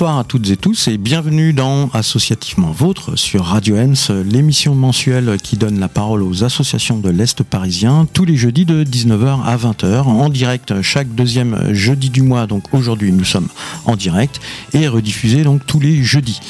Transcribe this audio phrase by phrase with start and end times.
[0.00, 5.36] Bonsoir à toutes et tous et bienvenue dans Associativement Vôtre sur Radio Ens, l'émission mensuelle
[5.36, 9.58] qui donne la parole aux associations de l'Est parisien tous les jeudis de 19h à
[9.58, 12.46] 20h en direct chaque deuxième jeudi du mois.
[12.46, 13.48] Donc aujourd'hui nous sommes
[13.84, 14.40] en direct
[14.72, 16.40] et rediffusé donc tous les jeudis.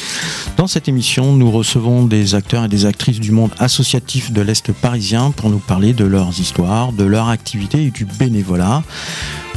[0.57, 4.71] Dans cette émission, nous recevons des acteurs et des actrices du monde associatif de l'Est
[4.71, 8.85] parisien pour nous parler de leurs histoires, de leurs activités et du bénévolat.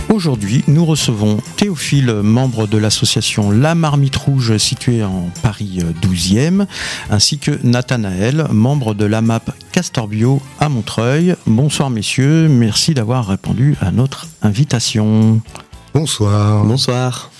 [0.10, 6.66] Aujourd'hui, nous recevons Théophile, membre de l'association La Marmite Rouge située en Paris 12e,
[7.10, 11.36] ainsi que Nathanaël, membre de l'AMAP Castorbio à Montreuil.
[11.48, 15.42] Bonsoir messieurs, merci d'avoir répondu à notre invitation.
[15.94, 16.64] Bonsoir.
[16.64, 17.33] Bonsoir.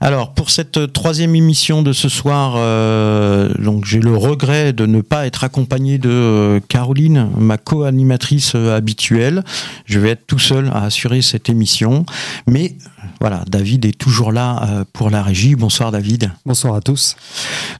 [0.00, 5.00] Alors pour cette troisième émission de ce soir, euh, donc j'ai le regret de ne
[5.00, 9.44] pas être accompagné de euh, Caroline, ma co-animatrice euh, habituelle.
[9.86, 12.04] Je vais être tout seul à assurer cette émission,
[12.48, 12.74] mais
[13.20, 15.54] voilà, David est toujours là pour la régie.
[15.54, 16.32] Bonsoir David.
[16.44, 17.14] Bonsoir à tous.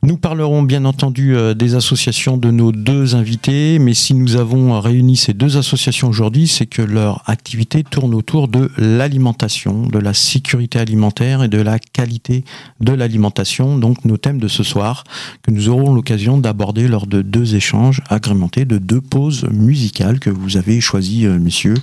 [0.05, 5.17] Nous parlerons bien entendu des associations de nos deux invités, mais si nous avons réuni
[5.17, 10.79] ces deux associations aujourd'hui, c'est que leur activité tourne autour de l'alimentation, de la sécurité
[10.79, 12.45] alimentaire et de la qualité
[12.81, 13.77] de l'alimentation.
[13.77, 15.05] Donc nos thèmes de ce soir
[15.43, 20.31] que nous aurons l'occasion d'aborder lors de deux échanges agrémentés de deux pauses musicales que
[20.31, 21.77] vous avez choisies, euh, messieurs.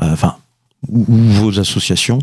[0.00, 0.36] Enfin,
[0.88, 2.20] ou, vos associations.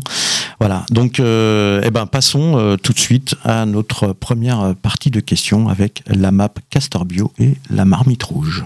[0.58, 0.84] Voilà.
[0.90, 5.68] Donc, euh, eh ben, passons euh, tout de suite à notre première partie de questions
[5.68, 8.64] avec la map Castor Bio et la marmite rouge.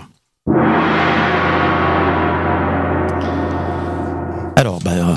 [4.57, 5.15] Alors, bah,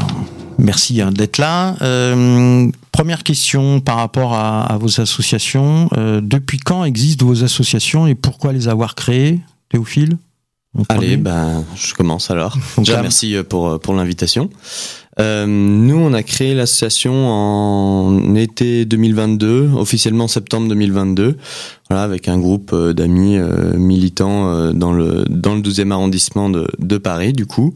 [0.65, 1.77] merci hein, d'être là.
[1.81, 5.89] Euh, première question par rapport à, à vos associations.
[5.97, 9.39] Euh, depuis quand existent vos associations et pourquoi les avoir créées,
[9.69, 10.17] Théophile
[10.89, 12.57] Allez, ben, je commence alors.
[12.77, 14.49] Déjà, merci pour, pour l'invitation.
[15.19, 21.37] Euh, nous, on a créé l'association en été 2022, officiellement septembre 2022,
[21.89, 26.67] voilà, avec un groupe d'amis euh, militants euh, dans le dans le 12e arrondissement de,
[26.79, 27.75] de Paris, du coup.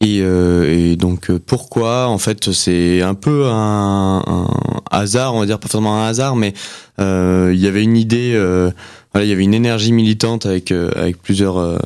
[0.00, 4.22] Et, euh, et, donc pourquoi En fait, c'est un peu un,
[4.90, 6.54] hasard, on va dire pas forcément un hasard, mais
[7.00, 8.32] euh, il y avait une idée.
[8.34, 8.70] Euh,
[9.12, 11.80] voilà, il y avait une énergie militante avec avec plusieurs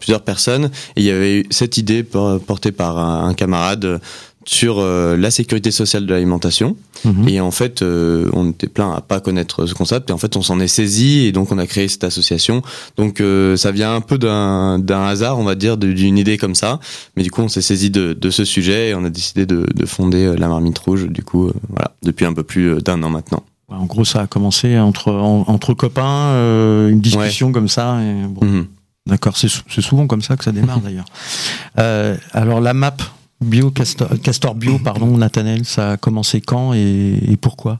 [0.00, 4.00] plusieurs personnes, et il y avait cette idée portée par un camarade
[4.44, 7.28] sur euh, la sécurité sociale de l'alimentation mmh.
[7.28, 10.36] et en fait euh, on était plein à pas connaître ce concept et en fait
[10.36, 12.62] on s'en est saisi et donc on a créé cette association
[12.96, 16.54] donc euh, ça vient un peu d'un d'un hasard on va dire d'une idée comme
[16.54, 16.80] ça
[17.16, 19.66] mais du coup on s'est saisi de, de ce sujet et on a décidé de,
[19.74, 23.42] de fonder la marmite rouge du coup voilà depuis un peu plus d'un an maintenant
[23.68, 27.52] en gros ça a commencé entre entre copains une discussion ouais.
[27.52, 28.44] comme ça et bon.
[28.44, 28.66] mmh.
[29.06, 30.80] d'accord c'est souvent comme ça que ça démarre
[31.76, 32.96] d'ailleurs alors la map
[33.42, 37.78] Bio, Castor, Bio, pardon, Nathanel, ça a commencé quand et, pourquoi?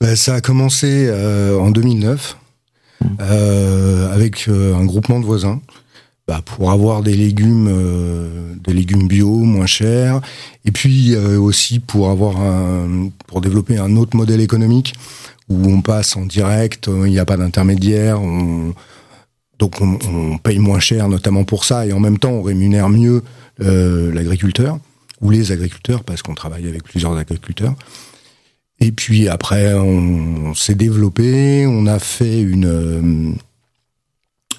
[0.00, 2.36] Ben, Ça a commencé euh, en 2009
[3.00, 3.06] mmh.
[3.20, 5.60] euh, avec euh, un groupement de voisins.
[6.28, 7.68] Bah, pour avoir des légumes,
[8.62, 10.20] des légumes bio moins chers.
[10.64, 12.36] Et puis aussi pour avoir
[13.26, 14.94] pour développer un autre modèle économique
[15.48, 18.72] où on passe en direct, il n'y a pas d'intermédiaire, on,
[19.58, 21.86] donc on, on, paye moins cher notamment pour ça.
[21.86, 23.24] Et en même temps on rémunère mieux
[23.58, 24.78] l'agriculteur
[25.22, 27.74] ou les agriculteurs, parce qu'on travaille avec plusieurs agriculteurs.
[28.80, 33.36] Et puis après, on, on s'est développé, on a fait une,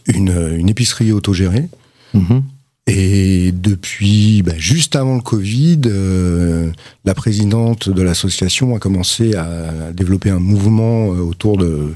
[0.08, 1.68] une, une épicerie autogérée.
[2.14, 2.40] Mmh.
[2.88, 6.72] Et depuis, bah, juste avant le Covid, euh,
[7.06, 11.94] la présidente de l'association a commencé à développer un mouvement autour de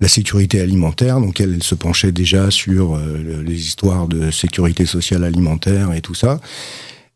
[0.00, 1.20] la sécurité alimentaire.
[1.20, 6.00] Donc elle, elle se penchait déjà sur euh, les histoires de sécurité sociale alimentaire et
[6.00, 6.40] tout ça.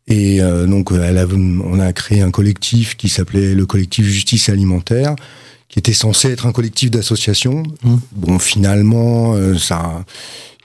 [0.07, 4.49] Et euh, donc, elle a, on a créé un collectif qui s'appelait le collectif Justice
[4.49, 5.15] Alimentaire,
[5.67, 7.63] qui était censé être un collectif d'associations.
[7.83, 7.95] Mmh.
[8.13, 10.05] Bon, finalement, euh, ça,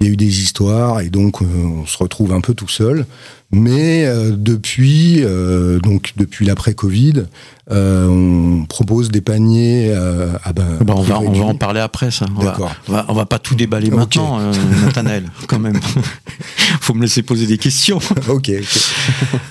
[0.03, 2.69] il y a eu des histoires et donc euh, on se retrouve un peu tout
[2.69, 3.07] seul.
[3.55, 7.25] Mais euh, depuis, euh, donc depuis l'après-Covid,
[7.71, 12.25] euh, on propose des paniers à ben, on, va, on va en parler après ça.
[12.35, 12.57] On va,
[12.89, 13.97] on va, on va pas tout déballer okay.
[13.97, 14.53] maintenant, euh,
[14.85, 15.79] Nathanaël, quand même.
[16.81, 17.99] Faut me laisser poser des questions.
[18.29, 18.31] ok.
[18.31, 18.63] okay.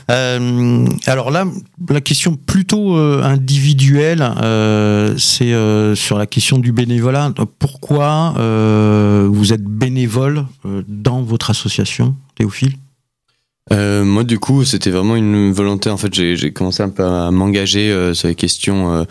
[0.10, 1.46] Euh, alors là,
[1.88, 4.28] la question plutôt individuelle,
[5.18, 5.54] c'est
[5.96, 7.34] sur la question du bénévolat.
[7.60, 10.41] Pourquoi vous êtes bénévole
[10.88, 12.76] dans votre association, Théophile
[13.72, 15.90] euh, moi, du coup, c'était vraiment une volonté.
[15.90, 19.04] En fait, j'ai commencé un peu à m'engager euh, sur les questions euh,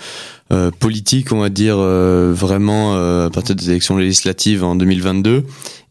[0.53, 5.45] euh, politiques, on va dire, euh, vraiment à partir des élections législatives en 2022.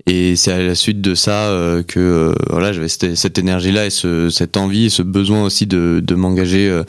[0.06, 1.54] Et c'est à la suite de ça
[1.88, 6.82] que voilà, j'avais cette, énergie-là et ce, cette envie, et ce besoin aussi de, m'engager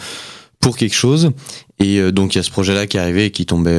[0.59, 1.31] pour quelque chose.
[1.81, 3.79] Et donc il y a ce projet-là qui arrivé et qui tombait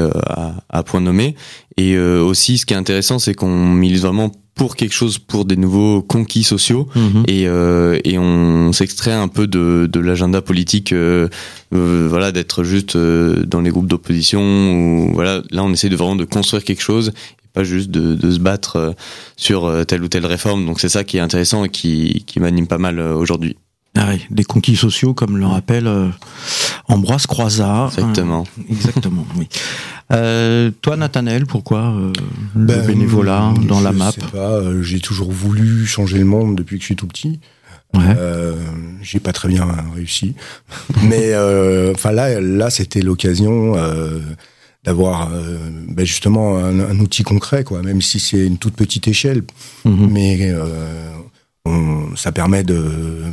[0.69, 1.35] à, point nommé.
[1.77, 5.55] Et aussi, ce qui est intéressant, c'est qu'on milite vraiment pour quelque chose, pour des
[5.55, 7.23] nouveaux conquis sociaux, mhm.
[7.27, 11.29] et, euh, et on s'extrait un peu de, de l'agenda politique, euh,
[11.73, 14.39] euh, voilà, d'être juste dans les groupes d'opposition.
[14.39, 17.11] Ou voilà, là, on essaie de vraiment de construire quelque chose,
[17.53, 18.93] pas juste de, de se battre
[19.35, 20.67] sur telle ou telle réforme.
[20.67, 23.57] Donc c'est ça qui est intéressant et qui, qui m'anime pas mal aujourd'hui.
[23.97, 25.89] Ah oui, des conquis sociaux, comme le rappelle
[26.88, 27.89] Ambroise Croizat.
[27.91, 28.45] Exactement.
[28.69, 29.47] exactement, oui.
[30.11, 32.11] Euh, toi, Nathanaël, pourquoi euh,
[32.55, 36.57] le ben, bénévolat dans la map sais pas, euh, j'ai toujours voulu changer le monde
[36.57, 37.39] depuis que je suis tout petit.
[37.93, 38.15] Ouais.
[39.01, 40.33] j'ai pas très bien réussi,
[41.03, 41.35] mais
[41.93, 43.75] enfin là, là, c'était l'occasion
[44.85, 45.29] d'avoir
[45.89, 47.81] ben justement un, outil concret, quoi.
[47.81, 49.43] Même si c'est une toute petite échelle,
[49.83, 50.07] mhm.
[50.09, 50.55] mais
[52.15, 53.23] ça permet de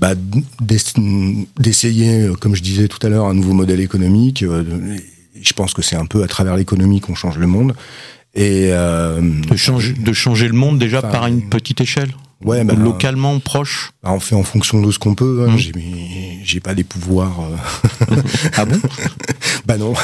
[0.00, 0.14] bah,
[0.60, 4.44] d'essayer, comme je disais tout à l'heure, un nouveau modèle économique
[5.44, 7.74] je pense que c'est un peu à travers l'économie qu'on change le monde.
[8.34, 12.10] Et euh, de, changer, de changer le monde déjà par une petite échelle
[12.44, 15.46] ouais, bah, localement proche bah, On fait en fonction de ce qu'on peut.
[15.48, 15.52] Hein.
[15.52, 16.40] Mmh.
[16.42, 17.40] J'ai pas des pouvoirs.
[17.40, 18.16] Euh.
[18.56, 18.80] ah bon?
[19.66, 19.94] Bah non.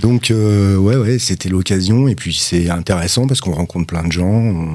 [0.00, 2.08] Donc, euh, ouais, ouais, c'était l'occasion.
[2.08, 4.66] Et puis, c'est intéressant parce qu'on rencontre plein de gens.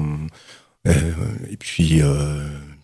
[0.86, 0.92] Euh,
[1.50, 2.00] et puis,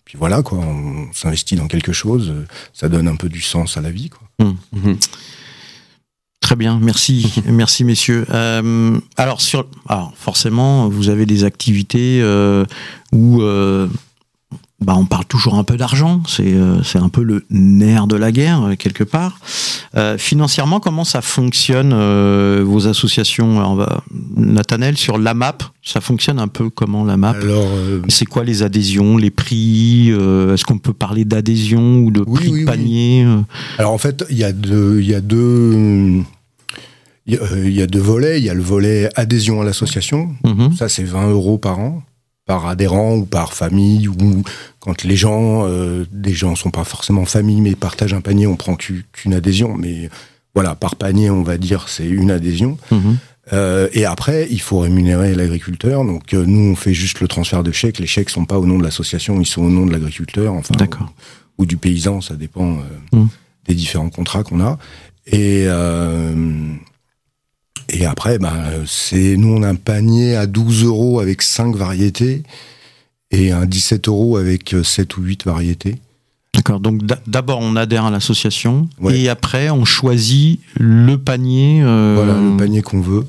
[0.09, 0.57] puis voilà, quoi.
[0.57, 2.33] On s'investit dans quelque chose.
[2.73, 4.27] Ça donne un peu du sens à la vie, quoi.
[4.39, 4.55] Mmh.
[4.73, 4.95] Mmh.
[6.39, 8.25] Très bien, merci, merci messieurs.
[8.31, 12.65] Euh, alors sur, alors forcément, vous avez des activités euh,
[13.11, 13.87] où euh,
[14.81, 18.15] bah, on parle toujours un peu d'argent, c'est euh, c'est un peu le nerf de
[18.15, 19.39] la guerre euh, quelque part.
[19.97, 21.93] Euh, financièrement, comment ça fonctionne
[22.63, 24.03] vos associations Alors, va,
[24.37, 27.31] Nathanel sur la map, ça fonctionne un peu comment la map?
[27.31, 27.67] Alors,
[28.07, 32.65] c'est quoi les adhésions, les prix Est-ce qu'on peut parler d'adhésion ou de prix de
[32.65, 33.27] panier
[33.77, 36.23] Alors en fait, il y a deux, il y a deux
[37.27, 38.39] il y a deux volets.
[38.39, 40.29] Il y a le volet adhésion à l'association.
[40.43, 40.73] Mhm.
[40.75, 42.01] Ça, c'est 20 euros par an
[42.49, 44.41] par adhérent ou par famille ou
[44.79, 48.55] quand les gens, euh, des gens sont pas forcément famille mais partagent un panier, on
[48.55, 49.77] prend qu'une adhésion.
[49.77, 50.09] Mais
[50.55, 52.79] voilà, par panier, on va dire c'est une adhésion.
[52.89, 53.17] Mhm.
[53.53, 56.03] Euh, et après, il faut rémunérer l'agriculteur.
[56.03, 57.99] Donc euh, nous, on fait juste le transfert de chèques.
[57.99, 60.73] Les chèques sont pas au nom de l'association, ils sont au nom de l'agriculteur, enfin,
[60.79, 62.79] ou, ou, du paysan, ça dépend
[63.13, 63.27] mhm.
[63.67, 64.79] des différents contrats qu'on a.
[65.27, 65.67] Et
[67.89, 68.55] et après, bah,
[68.85, 72.43] c'est nous on a un panier à 12 euros avec 5 variétés
[73.31, 75.97] et un 17 euros avec 7 ou 8 variétés.
[76.53, 76.79] D'accord.
[76.79, 81.81] Donc d'abord on adhère à l'association et après on choisit le panier.
[81.83, 83.25] Euh, voilà le panier qu'on veut.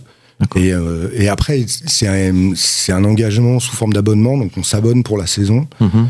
[0.57, 2.55] Et, euh, et, après c'est un,
[2.89, 5.67] un engagement sous forme d'abonnement donc on s'abonne pour la saison.
[5.81, 6.09] Mhm.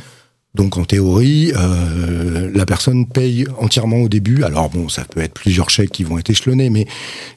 [0.55, 4.43] Donc en théorie, euh, la personne paye entièrement au début.
[4.43, 6.87] Alors bon, ça peut être plusieurs chèques qui vont être échelonnés, mais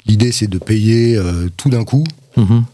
[0.05, 2.05] l'idée c'est de payer euh, tout d'un coup.
[2.37, 2.65] Mhm.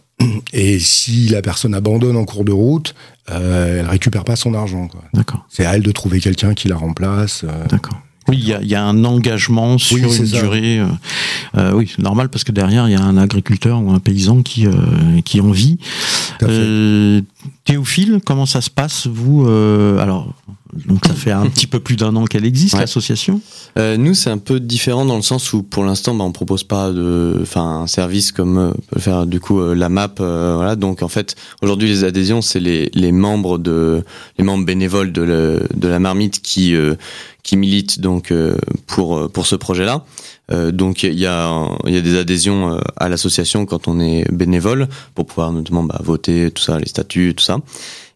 [0.54, 2.96] Et si la personne abandonne en cours de route,
[3.32, 4.90] euh, elle récupère pas son argent.
[5.14, 5.46] D'accord.
[5.50, 7.44] C'est à elle de trouver quelqu'un qui la remplace.
[7.44, 7.68] Euh.
[7.68, 8.00] D'accord.
[8.30, 10.80] Oui, il y a, y a, un engagement sur une durée.
[10.80, 10.86] Euh,
[11.58, 14.68] euh, oui, normal parce que derrière il y a un agriculteur ou un paysan qui
[14.68, 14.72] euh,
[15.26, 15.78] qui en vit.
[16.44, 17.22] Euh,
[17.66, 19.48] Théophile, comment ça se passe vous
[20.00, 20.34] Alors,
[20.88, 23.42] donc ça fait un petit peu plus d'un an qu'elle existe l'association.
[23.78, 26.92] nous, c'est un peu différent dans le sens où pour l'instant, bah, on propose pas
[26.92, 30.14] de, enfin, un service comme peut faire du coup la map.
[30.18, 34.04] voilà, donc en fait, aujourd'hui les adhésions, c'est les, les membres de
[34.38, 36.76] les membres bénévoles de, le, de la marmite qui
[37.50, 40.06] qui militent donc euh, pour euh, pour ce projet-là.
[40.52, 44.32] Euh, donc il y a il y a des adhésions à l'association quand on est
[44.32, 47.58] bénévole pour pouvoir notamment bah, voter tout ça, les statuts, tout ça.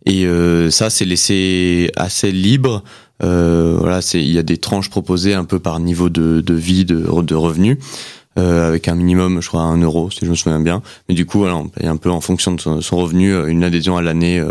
[0.05, 0.27] Et
[0.69, 2.83] ça c'est laissé assez libre.
[3.21, 6.85] voilà, c'est il y a des tranches proposées un peu par niveau de, de vie,
[6.85, 7.77] de, de revenus.
[8.39, 10.81] Euh, avec un minimum, je crois, un euro, si je me souviens bien.
[11.07, 13.95] Mais du coup, voilà, on paye un peu en fonction de son, revenu une adhésion
[13.95, 14.43] à l'année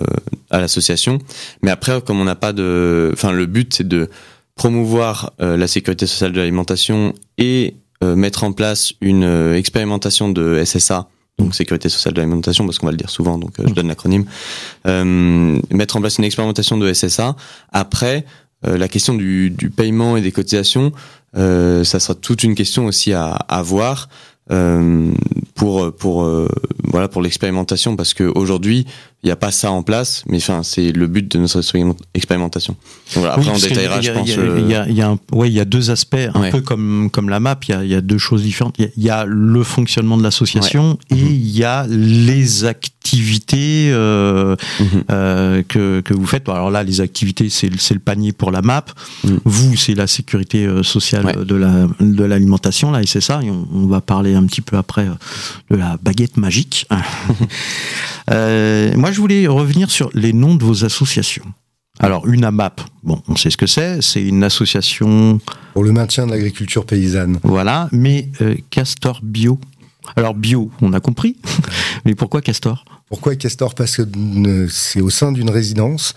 [0.51, 1.19] à l'association.
[1.63, 4.09] Mais après, comme on n'a pas de, enfin, le but c'est de
[4.55, 10.29] promouvoir euh, la sécurité sociale de l'alimentation et euh, mettre en place une euh, expérimentation
[10.29, 13.73] de SSA, donc sécurité sociale de l'alimentation, parce qu'on va le dire souvent, donc je
[13.73, 14.27] donne l'acronyme,
[14.85, 17.37] mettre en place une expérimentation de SSA.
[17.73, 18.27] Après,
[18.63, 20.93] la question du, du, paiement et des cotisations,
[21.35, 24.09] ça sera toute une question aussi à, à voir.
[24.51, 25.13] Euh,
[25.55, 26.49] pour pour euh,
[26.83, 28.89] voilà pour l'expérimentation parce que aujourd'hui
[29.23, 31.61] il n'y a pas ça en place mais enfin c'est le but de notre
[32.15, 32.77] expérimentation
[33.15, 35.49] Donc voilà, après on détaillera je pense il y a, il y a un, ouais
[35.49, 37.91] il y a deux aspects un peu comme comme la map il y a, il
[37.91, 41.27] y a deux choses différentes il y a, le fonctionnement de l'association et mhm.
[41.27, 45.65] il y a les activités euh, mhm.
[45.65, 46.49] que, que vous faites.
[46.49, 48.91] Alors là, les activités, c'est le panier pour la MAP.
[49.25, 49.41] Mhm.
[49.45, 53.41] Vous, c'est la sécurité sociale de la de l'alimentation là, et c'est ça.
[53.43, 55.07] Et on, va parler un petit peu après
[55.71, 56.87] de la baguette magique.
[58.29, 61.45] moi, je voulais revenir sur les noms de vos associations.
[61.99, 65.39] Alors, une AMAP, bon, on sait ce que c'est, c'est une association...
[65.75, 67.39] Pour le maintien de l'agriculture paysanne.
[67.43, 69.61] Voilà, mais euh, Castor Bio.
[70.17, 71.37] Alors, bio, on a compris,
[72.05, 72.85] mais pourquoi Castor?
[73.09, 73.75] Pourquoi Castor?
[73.75, 76.15] Parce que euh, c'est au sein d'une résidence,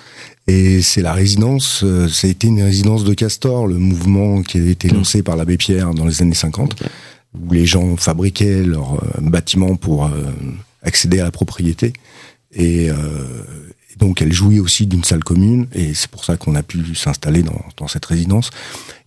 [0.48, 4.58] et c'est la résidence, euh, ça a été une résidence de Castor, le mouvement qui
[4.58, 4.96] a été hmm.
[4.96, 6.82] lancé par l'abbé Pierre dans les années 50,
[7.38, 10.10] où les gens fabriquaient leurs bâtiments pour
[10.84, 11.92] accéder à la propriété.
[12.56, 12.90] Et,
[13.98, 17.44] donc elle jouit aussi d'une salle commune et c'est pour ça qu'on a pu s'installer
[17.44, 18.50] dans, dans, cette résidence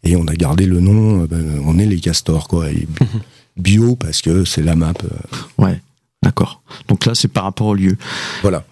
[0.02, 1.23] et on a gardé le nom.
[1.23, 2.71] Euh, ben, on est les castors quoi.
[2.71, 2.87] Et
[3.57, 4.95] bio parce que c'est la map.
[5.05, 5.62] Euh.
[5.62, 5.81] Ouais,
[6.23, 6.62] d'accord.
[6.88, 7.97] Donc là c'est par rapport au lieu.
[8.43, 8.64] Voilà.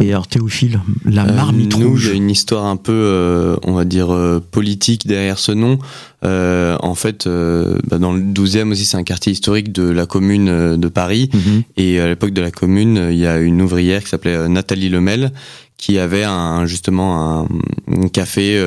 [0.00, 2.06] Et alors Théophile, la euh, marmite nous, rouge.
[2.06, 5.52] Il y a une histoire un peu, euh, on va dire, euh, politique derrière ce
[5.52, 5.78] nom.
[6.22, 10.88] en fait, bah, dans le 12e aussi, c'est un quartier historique de la commune de
[10.88, 11.30] Paris.
[11.32, 11.62] Mhm.
[11.76, 15.32] Et à l'époque de la commune, il y a une ouvrière qui s'appelait Nathalie Lemel,
[15.76, 17.48] qui avait un, justement un,
[17.92, 18.60] un café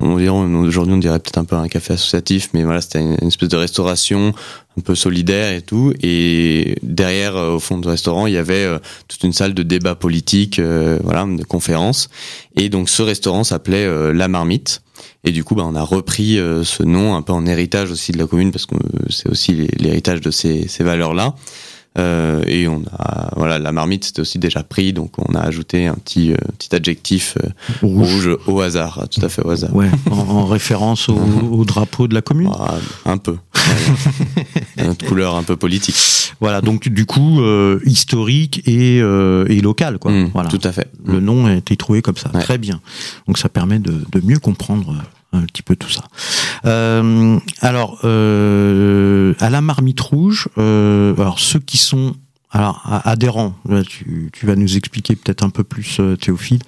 [0.00, 3.56] aujourd'hui on dirait peut-être un peu un café associatif, mais voilà, c'était une, espèce de
[3.56, 4.32] restauration
[4.78, 5.92] un peu solidaire et tout.
[6.02, 8.78] Et derrière, euh, au fond du restaurant, il y avait euh,
[9.08, 12.08] toute une salle de débat politique, euh, voilà, de conférences.
[12.56, 14.82] Et donc ce restaurant s'appelait La Marmite.
[15.24, 18.18] Et du coup, bah, on a repris ce nom un peu en héritage aussi de
[18.18, 18.74] la commune parce que
[19.08, 21.34] c'est aussi l'héritage de ces, ces valeurs-là.
[21.98, 25.88] Euh, et on a voilà la marmite c'était aussi déjà pris donc on a ajouté
[25.88, 27.48] un petit euh, petit adjectif euh,
[27.82, 28.30] rouge.
[28.46, 29.74] au hasard tout à fait au hasard.
[29.74, 32.48] Ouais en, référence au, drapeau de la commune.
[32.56, 33.36] Ah, un peu.
[34.78, 35.96] Une couleur un peu politique.
[36.38, 37.42] Voilà donc du coup
[37.84, 40.12] historique et, et local quoi.
[40.12, 40.48] Mmh, voilà.
[40.48, 40.88] tout à fait.
[41.04, 42.28] Le nom a été trouvé comme ça.
[42.28, 42.80] Très bien.
[43.26, 44.94] Donc ça permet de, de mieux comprendre
[45.32, 46.04] un petit peu tout ça.
[46.66, 52.14] Euh, alors, euh, à la marmite rouge, euh, alors ceux qui sont
[52.52, 53.54] adhérents,
[53.88, 56.58] tu, vas nous expliquer peut-être un peu plus, Théophile,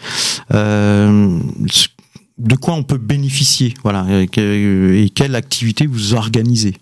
[0.52, 6.76] de quoi on peut bénéficier, voilà, et quelle activité vous organisez?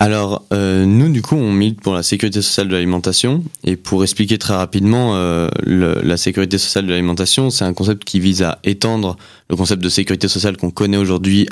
[0.00, 3.44] Alors, euh, nous, du coup, on milite pour la sécurité sociale de l'alimentation.
[3.62, 8.20] Et pour expliquer très rapidement, euh, la sécurité sociale de l'alimentation, c'est un concept qui
[8.20, 9.16] vise à étendre
[9.48, 11.48] le concept de sécurité sociale qu'on connaît aujourd'hui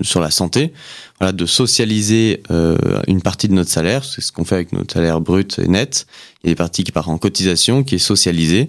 [0.00, 0.72] sur la santé.
[1.22, 4.92] Voilà, de socialiser euh, une partie de notre salaire, c'est ce qu'on fait avec notre
[4.92, 6.08] salaire brut et net.
[6.42, 8.68] Il y a des parties qui partent en cotisation, qui est socialisée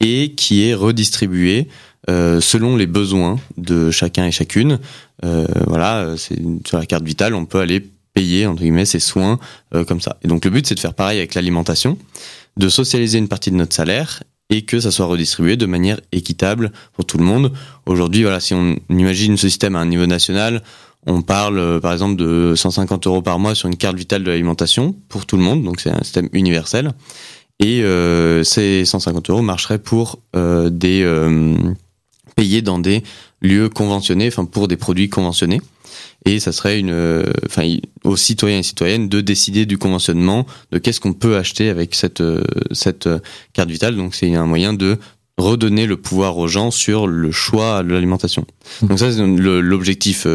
[0.00, 1.68] et qui est redistribuée
[2.10, 4.78] euh, selon les besoins de chacun et chacune.
[5.24, 9.38] Euh, voilà, c'est sur la carte vitale, on peut aller payer entre guillemets ses soins
[9.74, 10.16] euh, comme ça.
[10.22, 11.98] Et donc le but c'est de faire pareil avec l'alimentation,
[12.56, 16.72] de socialiser une partie de notre salaire et que ça soit redistribué de manière équitable
[16.94, 17.52] pour tout le monde.
[17.84, 20.62] Aujourd'hui, voilà, si on imagine ce système à un niveau national,
[21.06, 24.30] on parle euh, par exemple de 150 euros par mois sur une carte vitale de
[24.30, 26.92] l'alimentation pour tout le monde, donc c'est un système universel.
[27.60, 31.04] Et euh, ces 150 euros marcheraient pour des
[32.34, 33.02] payés dans des
[33.42, 35.60] lieux conventionnés, enfin pour des produits conventionnés
[36.26, 40.78] et ça serait une, euh, enfin, aux citoyens et citoyennes de décider du conventionnement, de
[40.78, 42.42] qu'est-ce qu'on peut acheter avec cette euh,
[42.72, 43.20] cette euh,
[43.52, 43.96] carte vitale.
[43.96, 44.98] Donc c'est un moyen de
[45.38, 48.44] redonner le pouvoir aux gens sur le choix de l'alimentation.
[48.82, 48.86] Mmh.
[48.88, 50.26] Donc ça c'est l'objectif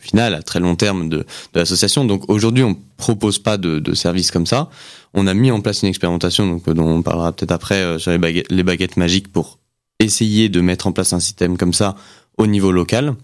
[0.00, 2.04] final à très long terme de, de l'association.
[2.04, 4.68] Donc aujourd'hui on propose pas de, de services comme ça.
[5.14, 8.18] On a mis en place une expérimentation donc dont on parlera peut-être après sur les
[8.18, 9.60] baguettes, les baguettes magiques pour
[10.00, 11.94] essayer de mettre en place un système comme ça
[12.36, 13.14] au niveau local.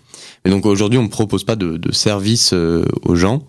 [0.44, 3.46] Et donc aujourd'hui, on ne propose pas de, de service euh, aux gens.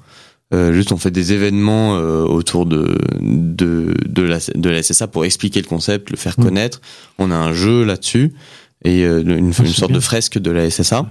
[0.54, 5.08] Euh, juste, on fait des événements euh, autour de, de, de, la, de la SSA
[5.08, 6.44] pour expliquer le concept, le faire mmh.
[6.44, 6.82] connaître.
[7.18, 8.34] On a un jeu là-dessus
[8.84, 11.06] et euh, une, ah, une sorte de fresque de la SSA.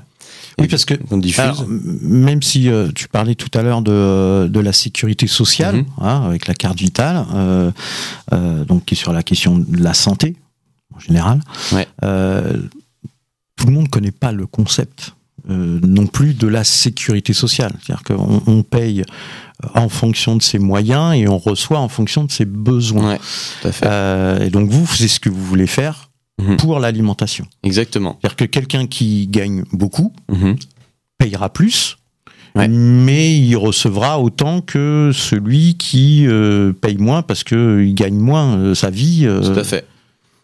[0.59, 0.95] Oui, parce que
[1.39, 5.87] alors, même si tu parlais tout à l'heure de, de la sécurité sociale, mmh.
[6.03, 7.25] hein, avec la carte vitale,
[8.67, 10.37] donc qui est sur la question de la santé
[10.95, 11.41] en général,
[11.73, 11.87] ouais.
[13.57, 15.15] tout le monde connaît pas le concept
[15.51, 17.73] euh, non plus de la sécurité sociale.
[17.83, 19.03] C'est-à-dire qu'on on paye
[19.75, 23.19] en fonction de ses moyens et on reçoit en fonction de ses besoins.
[23.85, 26.57] Euh, et donc vous, c'est ce que vous voulez faire mhm.
[26.57, 27.47] pour l'alimentation.
[27.63, 28.19] Exactement.
[28.21, 30.57] C'est-à-dire que quelqu'un qui gagne beaucoup mhm.
[31.19, 31.97] payera plus,
[32.55, 38.91] mais il recevra autant que celui qui euh, paye moins parce qu'il gagne moins sa
[38.91, 39.27] vie.
[39.43, 39.87] Tout à fait.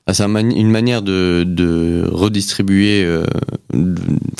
[0.06, 3.24] Ah, c'est une manière de, de redistribuer euh,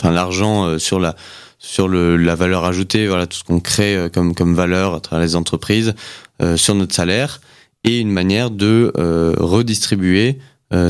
[0.05, 1.17] l'argent euh, sur la
[1.59, 5.01] sur le, la valeur ajoutée, voilà tout ce qu'on crée euh, comme comme valeur à
[5.01, 5.95] travers les entreprises
[6.57, 7.41] sur notre salaire
[7.83, 8.93] et une manière de
[9.39, 10.39] redistribuer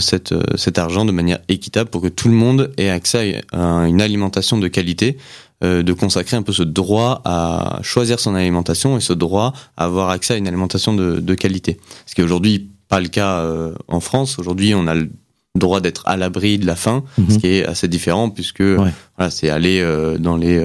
[0.01, 4.03] cette, cet argent de manière équitable pour que tout le monde ait accès à une
[4.03, 5.17] alimentation de qualité
[5.65, 9.87] euh, de consacrer un peu ce droit à choisir son alimentation et ce droit à
[9.87, 11.81] avoir accès à une alimentation de, de qualité.
[12.05, 14.39] Ce qui est aujourd'hui pas le cas euh, en France.
[14.39, 15.11] Aujourd'hui, on a le
[15.55, 17.39] droit d'être à l'abri de la faim, ce mhm.
[17.39, 20.61] qui est assez différent puisque voilà, c'est aller euh, dans les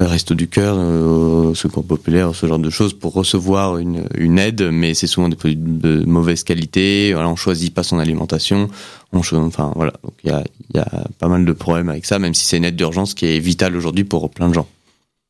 [0.00, 4.62] Resto du cœur, euh, secours populaire, ce genre de choses pour recevoir une, une aide,
[4.70, 7.12] mais c'est souvent des produits de mauvaise qualité.
[7.12, 8.68] Voilà, on choisit pas son alimentation.
[9.12, 12.20] On, enfin voilà, donc il y a, y a pas mal de problèmes avec ça,
[12.20, 14.68] même si c'est une aide d'urgence qui est vitale aujourd'hui pour plein de gens.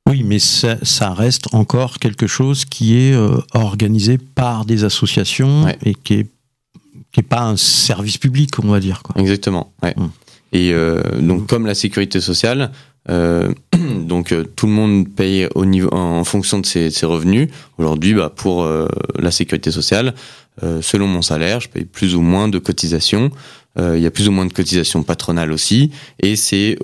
[0.08, 5.68] Oui, mais ça, ça, reste encore quelque chose qui est euh, organisé par des associations
[5.84, 6.26] et qui est
[7.12, 9.02] qui est pas un service public, on va dire.
[9.02, 9.20] Quoi.
[9.20, 9.72] Exactement.
[9.82, 9.94] Ouais.
[9.96, 10.10] Hum.
[10.52, 12.70] Et euh, donc, comme la sécurité sociale,
[13.10, 13.52] euh,
[14.00, 17.48] donc euh, tout le monde paye au niveau, en fonction de ses, ses revenus.
[17.78, 18.88] Aujourd'hui, bah, pour euh,
[19.18, 20.14] la sécurité sociale,
[20.80, 23.30] selon mon salaire, je paye plus ou moins de cotisations.
[23.78, 26.76] Il y a plus ou moins de cotisations patronales aussi, et c'est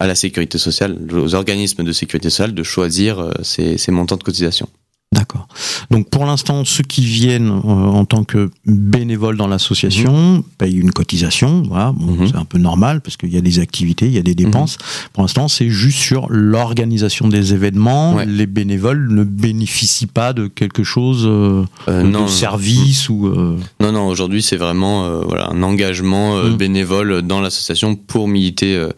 [0.00, 4.24] à la sécurité sociale, aux organismes de sécurité sociale, de choisir ces, ces montants de
[4.24, 4.68] cotisation.
[5.14, 5.46] D'accord.
[5.92, 10.42] Donc pour l'instant, ceux qui viennent euh, en tant que bénévoles dans l'association mhm.
[10.58, 11.62] payent une cotisation.
[11.68, 12.26] Voilà, mhm.
[12.26, 14.76] c'est un peu normal parce qu'il y a des activités, il y a des dépenses.
[14.76, 15.08] Mhm.
[15.12, 18.16] Pour l'instant, c'est juste sur l'organisation des événements.
[18.26, 23.28] Les bénévoles ne bénéficient pas de quelque chose euh, euh de service ou.
[23.28, 24.08] Euh, non, non.
[24.08, 28.88] Aujourd'hui, c'est vraiment voilà un engagement bénévole dans l'association pour militer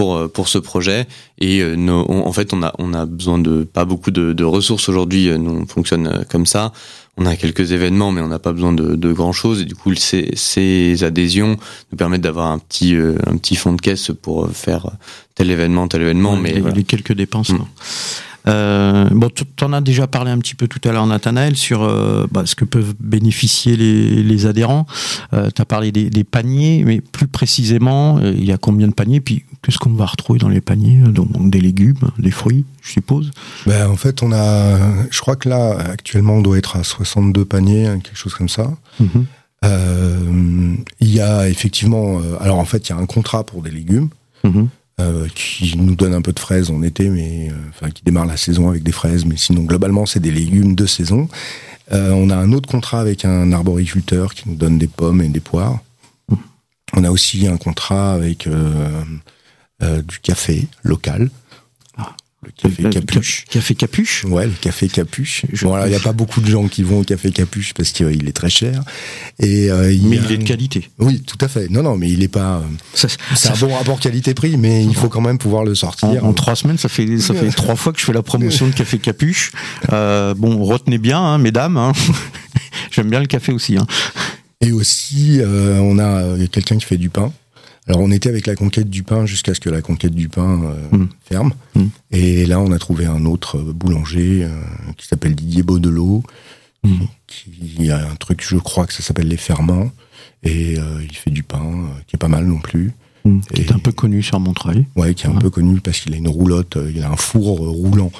[0.00, 1.06] pour euh, pour ce projet.
[1.40, 4.88] Et euh, en fait on a on a besoin de pas beaucoup de, de ressources
[4.88, 5.28] aujourd'hui.
[5.28, 6.72] Euh, nous on fonctionne comme ça.
[7.18, 9.74] On a quelques événements mais on n'a pas besoin de, de, grand chose et du
[9.74, 11.58] coup ces, ces adhésions
[11.92, 14.90] nous permettent d'avoir un petit un petit fond de caisse pour faire
[15.34, 16.34] tel événement tel événement.
[16.34, 17.58] Mais les, les quelques dépenses mm.
[18.48, 21.82] Euh, bon, tu en as déjà parlé un petit peu tout à l'heure, Nathanaël, sur
[21.82, 24.86] euh, bah, ce que peuvent bénéficier les, les adhérents.
[25.32, 28.88] Euh, tu as parlé des, des, paniers, mais plus précisément, euh, il y a combien
[28.88, 32.64] de paniers Puis qu'est-ce qu'on va retrouver dans les paniers donc, des légumes, des fruits,
[32.82, 33.30] je suppose?
[33.66, 34.78] Ben, En fait, on a,
[35.10, 38.48] je crois que là, actuellement, on doit être à 62 paniers, hein, quelque chose comme
[38.48, 38.70] ça.
[38.98, 39.26] Mhm.
[41.00, 44.08] il y a effectivement, alors en fait, il y a un contrat pour des légumes.
[44.44, 44.68] Mhm.
[45.00, 48.26] Euh, qui nous donne un peu de fraises en été, mais euh, enfin qui démarre
[48.26, 51.28] la saison avec des fraises, mais sinon globalement c'est des légumes de saison.
[51.92, 55.28] Euh, on a un autre contrat avec un arboriculteur qui nous donne des pommes et
[55.28, 55.78] des poires.
[56.92, 58.48] On a aussi un contrat avec
[59.80, 61.30] du café local.
[62.42, 63.44] Le café capuche.
[63.50, 65.44] café capuche Ouais, le café capuche.
[65.60, 68.26] Bon, il n'y a pas beaucoup de gens qui vont au café capuche parce qu'il
[68.26, 68.82] est très cher.
[69.38, 70.88] Et, euh, mais il est de qualité.
[70.98, 71.68] Oui, tout à fait.
[71.68, 72.62] Non, non, mais il n'est pas.
[72.94, 73.10] C'est
[73.50, 76.24] un bon rapport qualité-prix, mais il faut quand même pouvoir le sortir.
[76.24, 78.72] En, trois semaines, ça fait ça fait trois fois que je fais la promotion de
[78.72, 79.52] café capuche.
[79.92, 81.76] Euh, bon, retenez bien, hein, mesdames.
[81.76, 81.92] Hein.
[82.90, 83.76] J'aime bien le café aussi.
[83.76, 83.86] Hein.
[84.62, 87.32] Et aussi, euh, on a quelqu'un qui fait du pain.
[87.86, 90.62] Alors on était avec la conquête du pain jusqu'à ce que la conquête du pain
[90.62, 91.08] euh, mm.
[91.24, 91.52] ferme.
[91.74, 91.84] Mm.
[92.12, 94.50] Et là on a trouvé un autre boulanger euh,
[94.96, 96.22] qui s'appelle Didier Baudelot,
[96.84, 97.04] mm.
[97.26, 99.90] qui a un truc, je crois que ça s'appelle les ferments.
[100.42, 102.92] Et euh, il fait du pain qui est pas mal non plus.
[103.52, 104.86] qui est un peu connu sur Montreuil.
[104.96, 107.58] Ouais, qui est un peu connu parce qu'il a une roulotte, il a un four
[107.58, 108.10] roulant.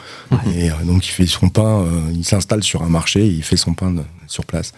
[0.55, 3.73] Et donc il fait son pain, il s'installe sur un marché, et il fait son
[3.73, 3.95] pain
[4.27, 4.75] sur place.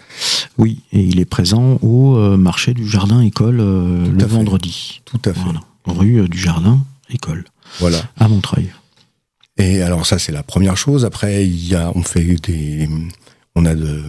[0.58, 5.00] Oui, et il est présent au euh, marché du Jardin École euh, le vendredi.
[5.04, 5.40] Tout à fait.
[5.86, 7.44] Rue euh, du Jardin École.
[7.80, 7.98] Voilà.
[8.18, 8.70] À Montreuil.
[9.58, 11.04] Et alors ça c'est la première chose.
[11.04, 12.88] Après il y a, on fait des,
[13.54, 14.02] on a de,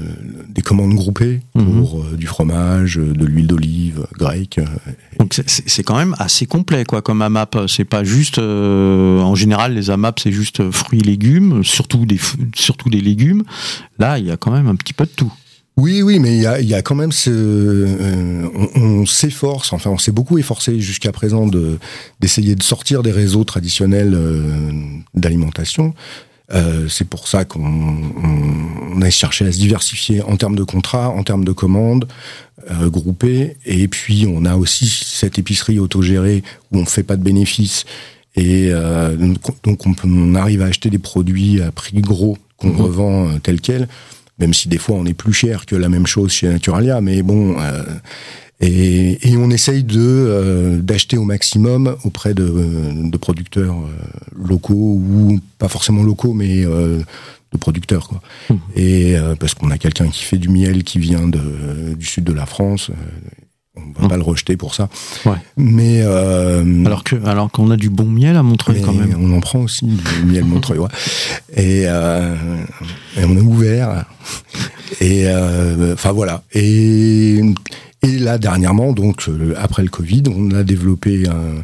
[0.47, 1.65] des commandes groupées mhm.
[1.65, 4.59] pour du fromage, de l'huile d'olive grecque.
[5.19, 7.57] Donc c'est quand même assez complet quoi comme AMAP.
[7.67, 12.19] C'est pas juste, en général les AMAP c'est juste fruits et légumes, surtout des
[12.55, 13.43] surtout des légumes.
[13.99, 15.33] Là il y a quand même un petit peu de tout.
[15.75, 19.89] Oui, oui, mais il y a, y a, quand même ce, euh, on, s'efforce, enfin,
[19.89, 21.79] on s'est beaucoup efforcé jusqu'à présent de
[22.19, 24.71] d'essayer de sortir des réseaux traditionnels euh,
[25.15, 25.95] d'alimentation.
[26.51, 31.09] Euh, c'est pour ça qu'on on, a cherché à se diversifier en termes de contrats,
[31.09, 32.07] en termes de commandes
[32.69, 37.23] euh, groupées, et puis on a aussi cette épicerie autogérée où on fait pas de
[37.23, 37.86] bénéfices
[38.36, 39.15] et euh,
[39.63, 42.81] donc on, on, arrive à acheter des produits à prix gros qu'on mmh.
[42.81, 43.88] revend tel quel
[44.39, 47.21] même si des fois on est plus cher que la même chose chez Naturalia, mais
[47.21, 47.59] bon.
[47.59, 47.83] Euh,
[48.59, 54.73] et, et, on essaye de euh, d'acheter au maximum auprès de, de producteurs euh, locaux
[54.73, 58.21] ou pas forcément locaux, mais de producteurs quoi.
[58.49, 58.55] Mmh.
[58.75, 62.33] Et parce qu'on a quelqu'un qui fait du miel qui vient de, du sud de
[62.33, 62.89] la France,
[63.75, 64.89] on va pas le rejeter pour ça.
[65.25, 65.38] Ouais.
[65.57, 69.15] Mais euh, alors que alors qu'on a du bon miel à Montreuil quand même.
[69.19, 70.79] On en prend aussi du miel Montreuil.
[70.79, 70.89] Ouais.
[71.55, 72.36] Et, euh,
[73.17, 74.05] et, on est ouvert
[75.01, 75.27] Et
[75.93, 76.43] enfin voilà.
[76.53, 77.41] Et,
[78.03, 81.63] et là dernièrement, donc après le Covid, on a développé un,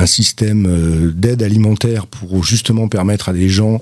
[0.00, 3.80] un système d'aide alimentaire pour justement permettre à des gens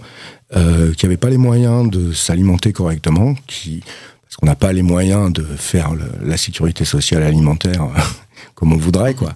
[0.54, 3.82] euh, qui n'avaient pas les moyens de s'alimenter correctement, qui
[4.26, 7.88] parce qu'on n'a pas les moyens de faire la sécurité sociale alimentaire
[8.54, 9.32] comme on voudrait, quoi.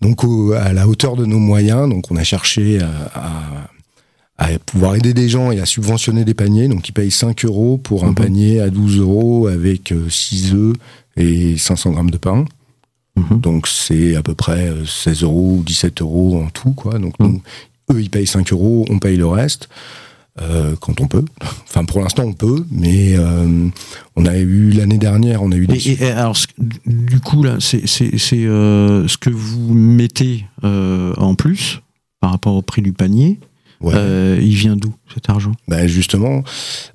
[0.00, 0.24] Donc
[0.56, 3.68] à la hauteur de nos moyens, donc on a cherché à,
[4.38, 6.68] à, pouvoir aider des gens et à subventionner des paniers.
[6.68, 8.14] Donc ils payent 5 euros pour un mhm.
[8.14, 10.76] panier à 12 euros avec 6 euh, œufs
[11.16, 12.44] et 500 grammes de pain.
[13.16, 13.40] Mhm.
[13.40, 16.98] Donc c'est à peu près 16 euh, euros ou 17 euros en tout, quoi.
[16.98, 17.40] Donc mhm.
[17.92, 19.68] eux ils payent 5 euros, on paye le reste.
[20.40, 21.24] Euh, quand on peut.
[21.68, 23.68] Enfin, pour l'instant, on peut, mais euh,
[24.16, 25.90] on a eu l'année dernière, on a eu des.
[25.90, 26.36] Et, alors,
[26.86, 27.84] du coup, là, c'est
[28.32, 31.80] euh, ce que vous mettez en plus
[32.20, 33.40] par rapport au prix du panier.
[33.82, 35.52] il vient d'où cet argent?
[35.68, 36.44] Ben Justement,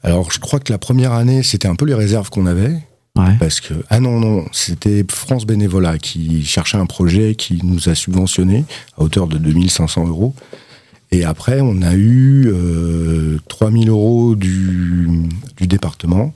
[0.01, 2.75] alors je crois que la première année, c'était un peu les réserves qu'on avait.
[3.39, 7.95] Parce que, ah non, non, c'était France Bénévolat qui cherchait un projet qui nous a
[7.95, 8.63] subventionné
[8.95, 10.35] à hauteur de 2500 euros.
[11.11, 15.09] Et après, on a eu euh, 3000 euros du,
[15.55, 16.33] du département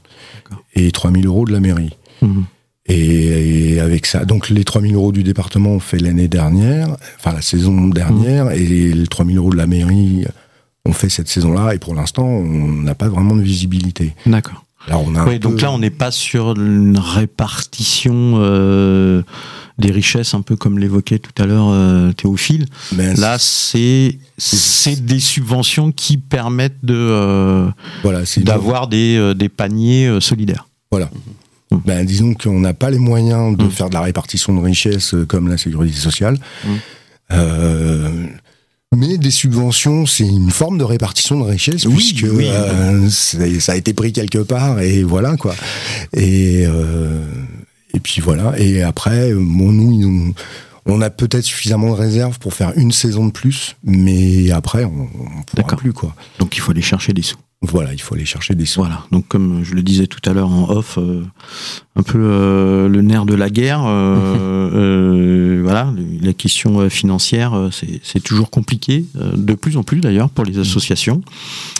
[0.76, 1.98] et 3000 euros de la mairie.
[2.22, 2.46] Mhm.
[2.88, 7.42] Et, avec ça, donc les 3000 euros du département, on fait l'année dernière, enfin la
[7.42, 8.52] saison dernière, mhm.
[8.52, 10.26] et les 3000 euros de la mairie,
[10.86, 11.76] on fait cette saison-là.
[11.76, 14.14] Et pour l'instant, on n'a pas vraiment de visibilité.
[14.26, 14.66] D'accord.
[14.88, 18.34] Alors on a oui, donc là, on n'est pas sur une répartition.
[18.38, 19.24] Euh
[19.78, 22.68] des richesses, un peu comme l'évoquait tout à l'heure euh, Théophile.
[22.92, 27.68] Là, c'est c'est des subventions qui permettent de euh,
[28.04, 30.68] voilà, d'avoir des, des, paniers solidaires.
[30.92, 31.10] Voilà.
[31.72, 31.78] Mmh.
[31.86, 33.72] Ben, disons qu'on n'a pas les moyens de mmh.
[33.72, 36.38] faire de la répartition de richesses comme la sécurité sociale.
[36.64, 37.38] Mmh.
[38.96, 42.28] Mais des subventions, c'est une forme de répartition de richesses puisque
[43.10, 45.56] ça a été pris quelque part et voilà quoi.
[46.14, 46.66] Et
[47.94, 48.58] et puis voilà.
[48.58, 50.34] Et après, bon, nous,
[50.86, 55.04] on a peut-être suffisamment de réserves pour faire une saison de plus, mais après, on,
[55.04, 56.16] ne pourra plus quoi.
[56.40, 57.38] Donc il faut aller chercher des sous.
[57.64, 58.66] Voilà, il faut aller chercher des.
[58.76, 59.06] Voilà.
[59.12, 61.24] Donc comme je le disais tout à l'heure en off, euh,
[61.96, 63.84] un peu euh, le nerf de la guerre.
[63.86, 70.58] Euh, voilà, la question financière, c'est toujours compliqué, de plus en plus d'ailleurs pour les
[70.58, 71.22] associations,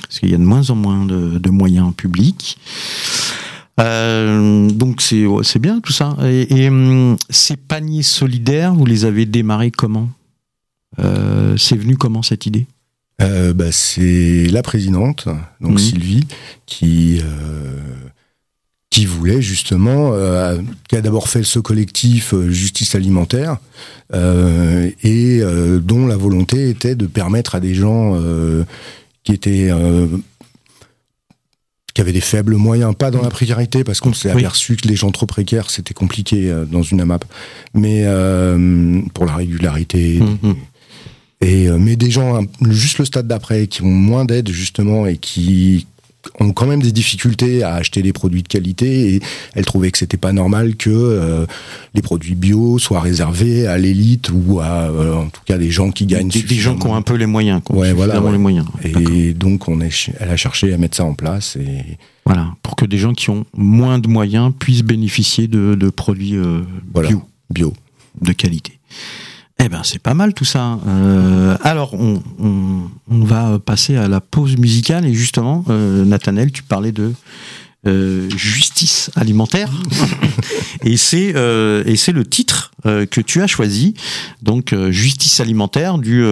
[0.04, 2.58] parce qu'il y a de moins en moins de, de moyens publics.
[3.80, 6.16] Euh, donc c'est c'est bien tout ça.
[6.24, 10.10] Et, hum, ces paniers solidaires, vous les avez démarrés comment?
[11.00, 12.68] Euh, C'est venu comment cette idée?
[13.22, 15.28] Euh, bah, C'est la présidente,
[15.60, 15.78] donc mhm.
[15.78, 16.28] Sylvie,
[16.66, 17.22] qui
[18.90, 20.12] qui voulait justement,
[20.90, 23.58] qui a d'abord fait ce collectif Justice alimentaire,
[24.14, 25.42] et
[25.82, 28.20] dont la volonté était de permettre à des gens
[29.24, 29.72] qui étaient
[31.94, 34.96] qui avait des faibles moyens, pas dans la précarité, parce qu'on s'est aperçu que les
[34.96, 37.26] gens trop précaires, c'était compliqué euh, dans une AMAP,
[37.74, 40.20] mais euh, pour la régularité.
[40.20, 40.56] Mm-hmm.
[41.42, 45.18] Et, euh, mais des gens, juste le stade d'après, qui ont moins d'aide justement et
[45.18, 45.88] qui
[46.40, 49.22] ont quand même des difficultés à acheter des produits de qualité et
[49.56, 51.46] elle trouvait que c'était pas normal que euh,
[51.94, 55.92] les produits bio soient réservés à l'élite ou à euh, en tout cas des gens
[55.92, 58.66] qui gagnent des, des gens qui ont un peu les moyens ouais, voilà, les moyens.
[58.84, 62.76] Et donc on est elle a cherché à mettre ça en place et voilà pour
[62.76, 66.62] que des gens qui ont moins de moyens puissent bénéficier de, de produits euh,
[66.94, 67.24] bio.
[67.50, 67.74] Bio.
[68.22, 68.74] De qualité
[69.64, 70.80] eh ben c'est pas mal tout ça.
[70.88, 72.22] Euh, alors on,
[73.08, 77.14] va passer à la pause musicale et justement, euh, Nathanel, tu parlais de
[77.88, 79.72] euh, justice alimentaire.
[80.84, 83.94] Et c'est euh, et c'est le titre euh, que tu as choisi.
[84.42, 86.24] Donc euh, justice alimentaire du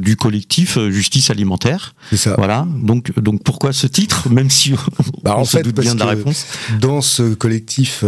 [0.00, 1.94] du collectif justice alimentaire.
[2.08, 2.34] C'est ça.
[2.38, 2.66] Voilà.
[2.82, 4.72] Donc donc pourquoi ce titre même si
[5.22, 6.46] bah, on en se fait, doute bien de la réponse.
[6.80, 8.02] dans ce collectif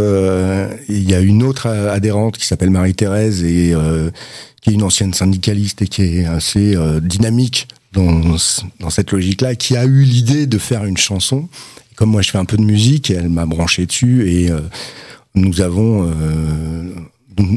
[0.89, 3.75] il y a une autre adhérente qui s'appelle Marie-Thérèse et
[4.61, 8.37] qui est une ancienne syndicaliste et qui est assez euh, dynamique dans,
[8.79, 11.49] dans cette logique-là, qui a eu l'idée de faire une chanson.
[12.01, 14.59] Comme moi, je fais un peu de musique, elle m'a branché dessus et euh,
[15.35, 16.95] nous avons euh,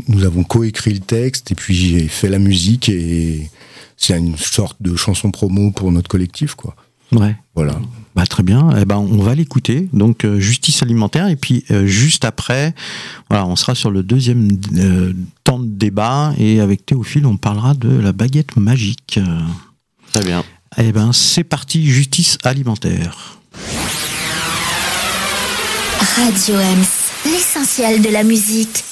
[0.07, 3.48] nous avons coécrit le texte et puis j'ai fait la musique et
[3.96, 6.76] c'est une sorte de chanson promo pour notre collectif, quoi.
[7.11, 7.35] Ouais.
[7.54, 7.80] Voilà.
[8.14, 8.68] Bah, très bien.
[8.78, 9.88] Eh ben, on va l'écouter.
[9.94, 11.28] Donc, euh, justice alimentaire.
[11.28, 12.74] Et puis, euh, juste après,
[13.30, 16.35] voilà, on sera sur le deuxième euh, temps de débat.
[16.37, 19.18] Et avec Théophile, on parlera de la baguette magique.
[20.12, 20.44] Très bien.
[20.76, 21.87] Eh ben, c'est parti.
[21.87, 23.34] Justice alimentaire.
[26.04, 28.84] Radio Ems, l'essentiel de la musique.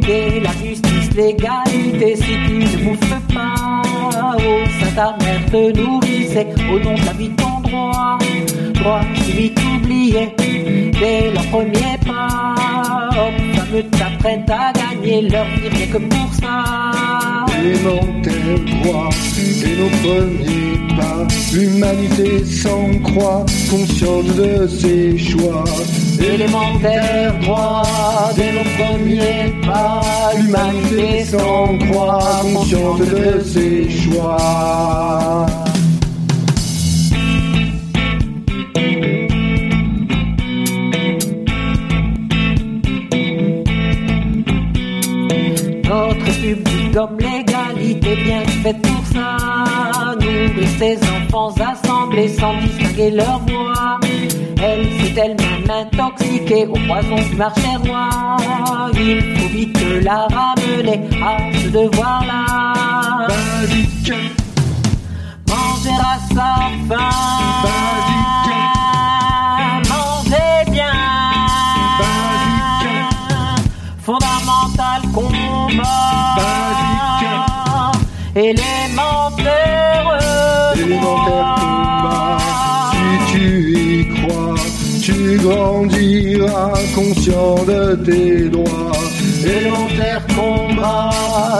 [0.00, 3.10] que la justice, l'égalité, si tu ne bouffes
[4.94, 8.18] ta mère te nourrissait au nom de la vie ton droit.
[8.74, 9.02] Droit
[9.36, 10.34] vite oublié
[11.00, 12.54] dès leur premier pas.
[13.18, 16.64] Hommes, fameux t'apprennent à gagner leur vie rien que pour ça.
[17.58, 19.08] Élémentaire droit
[19.64, 21.26] et nos premiers pas.
[21.52, 25.64] L'humanité s'en croit, consciente de ses choix.
[26.20, 27.82] Élémentaire droit
[28.36, 30.00] dès nos premiers pas.
[30.36, 35.46] L'humanité s'en croit, consciente de ses choix.
[46.92, 50.14] Comme l'égalité bien faite pour ça.
[50.20, 54.00] Nourrir ses enfants assemblés sans distinguer leur voix.
[54.62, 58.36] Elle s'est elle-même intoxiquée au poison du marché roi.
[58.94, 63.28] Il faut vite la ramener à ce devoir-là.
[65.48, 67.69] Manger à sa faim.
[78.50, 80.18] Élémentaire.
[80.74, 82.38] élémentaire combat.
[82.92, 83.46] Si tu
[83.78, 84.54] y crois,
[85.00, 88.92] tu grandiras conscient de tes droits.
[89.44, 91.10] Élémentaire combat.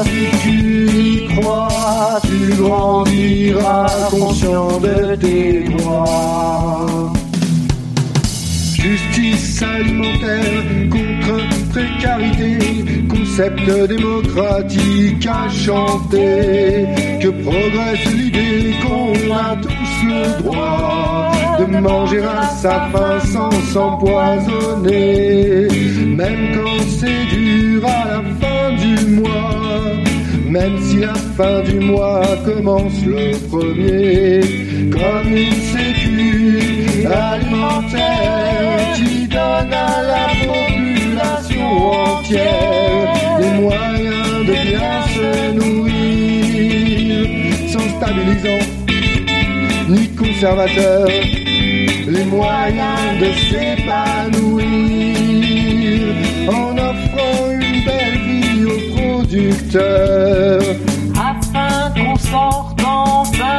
[0.04, 0.56] Si tu
[0.90, 7.12] y crois, tu grandiras conscient de tes droits.
[8.74, 12.58] Justice alimentaire contre précarité,
[13.30, 16.86] concept démocratique à chanter.
[17.22, 25.68] Que progresse l'idée qu'on a tous le droit de manger à sa faim sans s'empoisonner.
[26.06, 29.94] Même quand c'est dur à la fin du mois,
[30.48, 34.40] même si la fin du mois commence le premier,
[34.90, 43.19] comme une sécu alimentaire qui donne à la population entière
[43.60, 47.26] les moyens de bien se nourrir,
[47.68, 48.64] sans stabilisant
[49.88, 51.08] ni conservateur,
[52.06, 54.66] les moyens de s'épanouir
[56.48, 60.76] en offrant une belle vie aux producteurs.
[61.16, 63.58] afin qu'on sorte enfin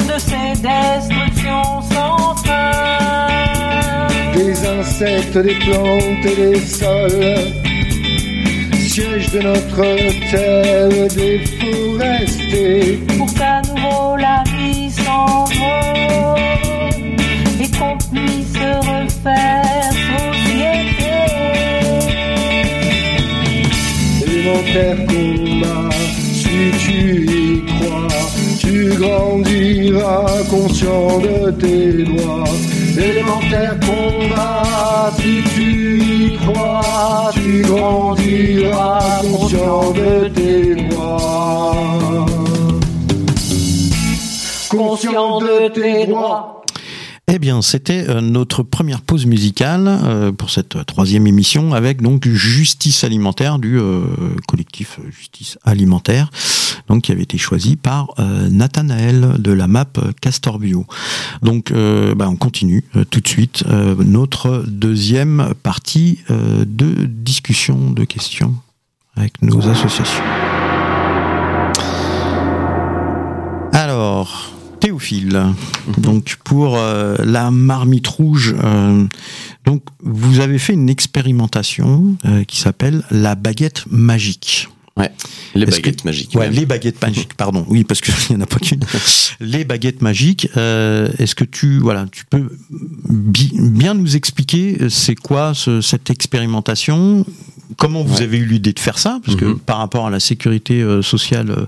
[0.00, 2.72] de ces destructions sans fin.
[4.34, 7.65] des insectes, des plantes et des sols,
[9.36, 9.82] de notre
[10.30, 12.98] terre déforestée.
[13.18, 16.38] Pour qu'à nouveau la vie s'envole
[17.60, 18.58] et qu'on puisse
[18.90, 21.14] refaire société.
[24.26, 25.90] Élémentaire combat,
[26.32, 28.14] si tu y crois,
[28.58, 32.44] tu grandiras conscient de tes droits.
[32.96, 35.66] Élémentaire combat, si tu
[35.98, 37.32] y crois,
[39.22, 42.26] conscient de tes droits.
[44.68, 46.64] Conscient de tes droits.
[47.28, 52.26] Eh bien, c'était euh, notre première pause musicale euh, pour cette troisième émission avec donc
[52.28, 54.04] Justice alimentaire du euh,
[54.46, 56.30] collectif Justice alimentaire,
[56.88, 59.86] donc qui avait été choisi par euh, Nathanaël de la map
[60.20, 60.86] Castor Bio.
[61.42, 63.64] Donc, euh, bah, on continue euh, tout de suite
[63.98, 68.54] notre deuxième partie de discussion, de questions
[69.16, 70.22] avec nos associations.
[73.72, 75.42] Alors, Théophile,
[75.98, 79.06] donc pour euh, la marmite rouge, euh,
[79.64, 84.68] donc vous avez fait une expérimentation euh, qui s'appelle la baguette magique.
[84.96, 85.10] Ouais,
[85.54, 86.30] les baguettes que- magiques.
[86.34, 86.54] Ouais, même.
[86.54, 87.66] les baguettes magiques, pardon.
[87.68, 88.80] Oui, parce qu'il n'y en a pas qu'une.
[89.40, 90.48] les baguettes magiques.
[90.56, 92.48] euh, Est-ce que tu, voilà, tu peux
[93.10, 97.26] bi- bien nous expliquer euh, c'est quoi ce- cette expérimentation?
[97.76, 98.22] Comment vous Ouais.
[98.22, 99.18] avez eu l'idée de faire ça?
[99.24, 99.58] Parce que Mhm.
[99.58, 101.66] par rapport à la sécurité euh, sociale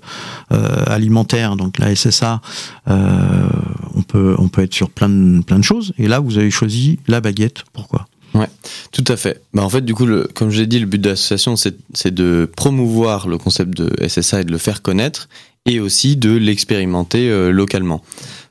[0.52, 2.40] euh, alimentaire, donc la SSA,
[2.88, 3.48] euh,
[3.94, 5.92] on peut on peut être sur plein de, plein de choses.
[5.98, 7.64] Et là, vous avez choisi la baguette.
[7.72, 8.06] Pourquoi?
[8.92, 9.42] Tout à fait.
[9.54, 12.14] Bah, en fait, du coup, le, comme je l'ai dit, le but de l'association, c'est
[12.14, 15.28] de promouvoir le concept de SSA et de le faire connaître,
[15.66, 18.02] et aussi de l'expérimenter euh, localement.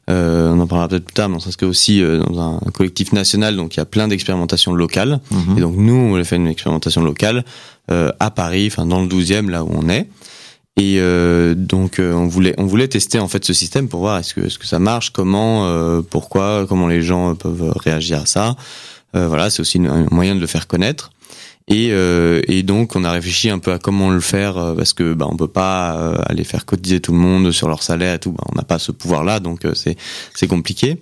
[0.09, 2.71] Euh, on en parlera peut-être plus tard, mais on s'inscrit aussi euh, dans un, un
[2.71, 5.19] collectif national, donc il y a plein d'expérimentations locales.
[5.31, 5.57] Mhm.
[5.57, 7.43] Et donc nous, on a fait une expérimentation locale
[7.91, 10.07] euh, à Paris, enfin dans le 12e, là où on est.
[10.77, 14.19] Et euh, donc euh, on voulait on voulait tester en fait ce système pour voir
[14.19, 18.25] est-ce que est-ce que ça marche, comment, euh, pourquoi, comment les gens peuvent réagir à
[18.27, 18.55] ça.
[19.15, 21.11] Euh, voilà, c'est aussi un moyen de le faire connaître.
[21.69, 24.93] Et, euh, et, donc on a réfléchi un peu à comment le faire euh, parce
[24.93, 28.13] que bah, on peut pas euh, aller faire cotiser tout le monde sur leur salaire
[28.13, 28.31] et tout.
[28.31, 29.97] Bah, on n'a pas ce pouvoir-là, donc c'est
[30.33, 31.01] c'est compliqué.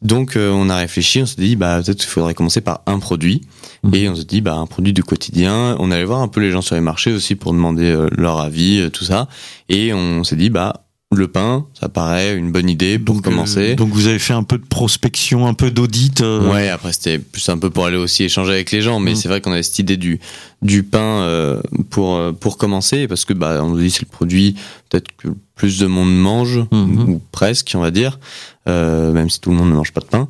[0.00, 3.42] Donc on a réfléchi, on s'est dit bah peut-être qu'il faudrait commencer par un produit
[3.82, 3.94] mmh.
[3.94, 5.76] et on s'est dit bah un produit du quotidien.
[5.80, 8.90] On allait voir un peu les gens sur les marchés aussi pour demander leur avis,
[8.92, 9.28] tout ça.
[9.68, 13.76] Et on s'est dit bah le pain, ça paraît une bonne idée pour commencer.
[13.76, 16.20] donc vous avez fait un peu de prospection, un peu d'audit.
[16.20, 16.52] Euh...
[16.52, 19.16] Ouais, après c'était plus un peu pour aller aussi échanger avec les gens, mais mm.
[19.16, 20.18] c'est vrai qu'on avait cette idée du
[20.62, 24.08] du pain euh, pour euh, pour commencer parce que bah on nous dit c'est le
[24.08, 24.56] produit
[24.88, 27.08] peut-être que plus de monde mange mm-hmm.
[27.08, 28.18] ou presque on va dire,
[28.68, 30.26] euh, même si tout le monde ne mange pas de pain.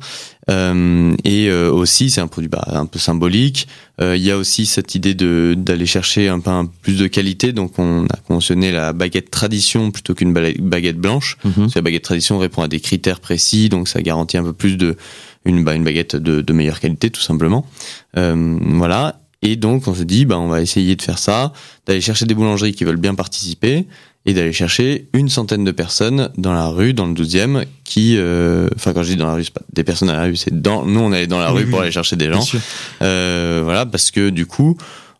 [0.49, 3.67] Euh, et euh, aussi, c'est un produit bah, un peu symbolique.
[4.01, 7.51] Euh, il y a aussi cette idée de d'aller chercher un pain plus de qualité.
[7.51, 11.37] Donc, on a conventionné la baguette tradition plutôt qu'une baguette blanche.
[11.43, 11.53] Mhm.
[11.53, 14.53] Parce que la baguette tradition répond à des critères précis, donc ça garantit un peu
[14.53, 14.95] plus de
[15.45, 17.65] une, bah, une baguette de, de meilleure qualité, tout simplement.
[18.15, 19.19] voilà.
[19.43, 21.53] Et donc, on se dit, bah, on va essayer de faire ça,
[21.85, 23.85] d'aller chercher des boulangeries qui veulent bien participer
[24.27, 28.67] et d'aller chercher une centaine de personnes dans la rue, dans le 12e, qui, euh,
[28.75, 30.61] enfin quand je dis dans la rue, c'est pas des personnes dans la rue, c'est
[30.61, 32.45] dans, nous on allait dans la rue pour aller chercher des gens,
[33.01, 34.77] euh, voilà, parce que du coup,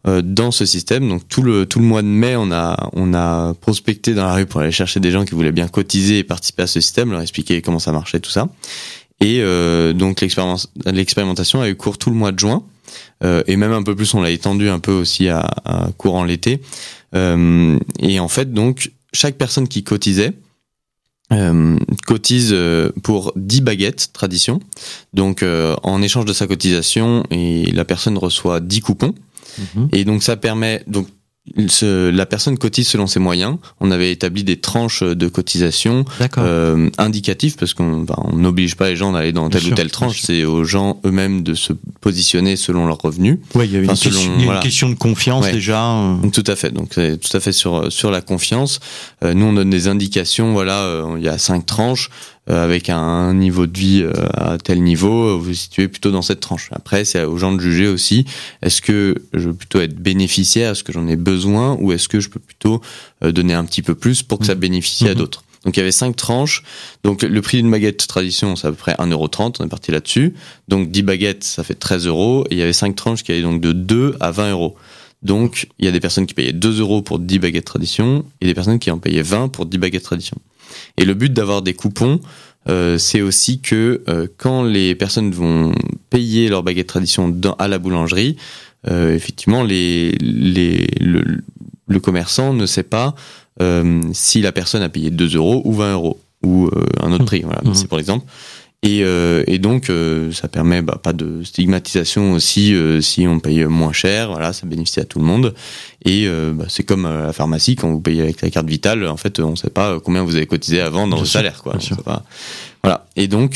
[0.08, 3.14] euh, dans ce système, donc tout le tout le mois de mai, on a on
[3.14, 6.24] a prospecté dans la rue pour aller chercher des gens qui voulaient bien cotiser et
[6.26, 8.50] participer à ce système, leur expliquer comment ça marchait, tout ça,
[9.22, 12.64] et euh, donc l'expérimentation a eu cours tout le mois de juin.
[13.24, 16.24] Euh, et même un peu plus, on l'a étendu un peu aussi à, à courant
[16.24, 16.62] l'été.
[17.16, 20.34] Euh, et en fait, donc, chaque personne qui cotisait,
[21.34, 24.62] euh, cotise euh, pour 10 baguettes tradition.
[25.14, 29.16] Donc euh, en échange de sa cotisation, et la personne reçoit 10 coupons.
[29.58, 29.90] Mhm.
[29.92, 31.08] Et donc ça permet donc
[31.56, 33.58] la personne cotise selon ses moyens.
[33.80, 36.06] On avait établi des tranches de cotisation
[36.38, 40.22] euh, indicatives parce qu'on n'oblige pas les gens d'aller dans telle ou telle tranche.
[40.22, 43.40] C'est aux gens eux-mêmes de se positionner selon leurs revenus.
[43.56, 45.96] Oui, il y avait une, question, de confiance déjà.
[46.34, 46.72] Tout à fait.
[46.72, 48.80] Donc c'est tout à fait sur sur la confiance.
[49.24, 50.54] Euh, nous on donne des indications.
[50.54, 52.10] Voilà, euh, il y a cinq tranches.
[52.50, 56.22] Euh, avec un niveau de vie euh, à tel niveau, vous vous situez plutôt dans
[56.22, 56.70] cette tranche.
[56.72, 58.26] Après, c'est aux gens de juger aussi.
[58.62, 62.22] Est-ce que je veux plutôt être bénéficiaire Est-ce que j'en ai besoin Ou est-ce que
[62.22, 62.82] je peux plutôt
[63.24, 64.60] euh, donner un petit peu plus pour que ça mmh.
[64.60, 65.18] bénéficie à mmh.
[65.18, 66.64] d'autres donc il y avait cinq tranches.
[67.04, 70.34] Donc le prix d'une baguette tradition, c'est à peu près 1,30€, on est parti là-dessus.
[70.70, 72.46] Donc 10 baguettes, ça fait 13 euros.
[72.50, 74.78] Et il y avait cinq tranches qui allaient donc de 2 à 20 euros.
[75.24, 78.46] Donc il y a des personnes qui payaient 2 euros pour 10 baguettes tradition et
[78.46, 80.38] des personnes qui en payaient 20 pour 10 baguettes tradition.
[80.98, 82.20] Et le but d'avoir des coupons,
[82.70, 85.74] euh, c'est aussi que euh, quand les personnes vont
[86.10, 88.36] payer leur baguette tradition dans, à la boulangerie,
[88.90, 91.24] euh, effectivement, les, les, le,
[91.88, 93.16] le, commerçant ne sait pas
[94.14, 96.70] si la personne a payé 2 euros ou 20 euros ou
[97.02, 97.42] un autre prix.
[97.42, 97.74] Voilà, mmh.
[97.74, 98.24] c'est pour l'exemple.
[98.88, 103.42] Et, euh, et, donc, euh, ça permet bah, pas de stigmatisation aussi euh, si on
[103.42, 104.32] paye moins cher.
[104.32, 105.54] Voilà, ça bénéficie à tout le monde.
[106.06, 109.06] Et bah, c'est comme à la pharmacie quand vous payez avec la carte vitale.
[109.06, 111.76] En fait, on ne sait pas combien vous avez cotisé avant dans le salaire, quoi.
[112.82, 113.08] Voilà.
[113.18, 113.56] Et donc,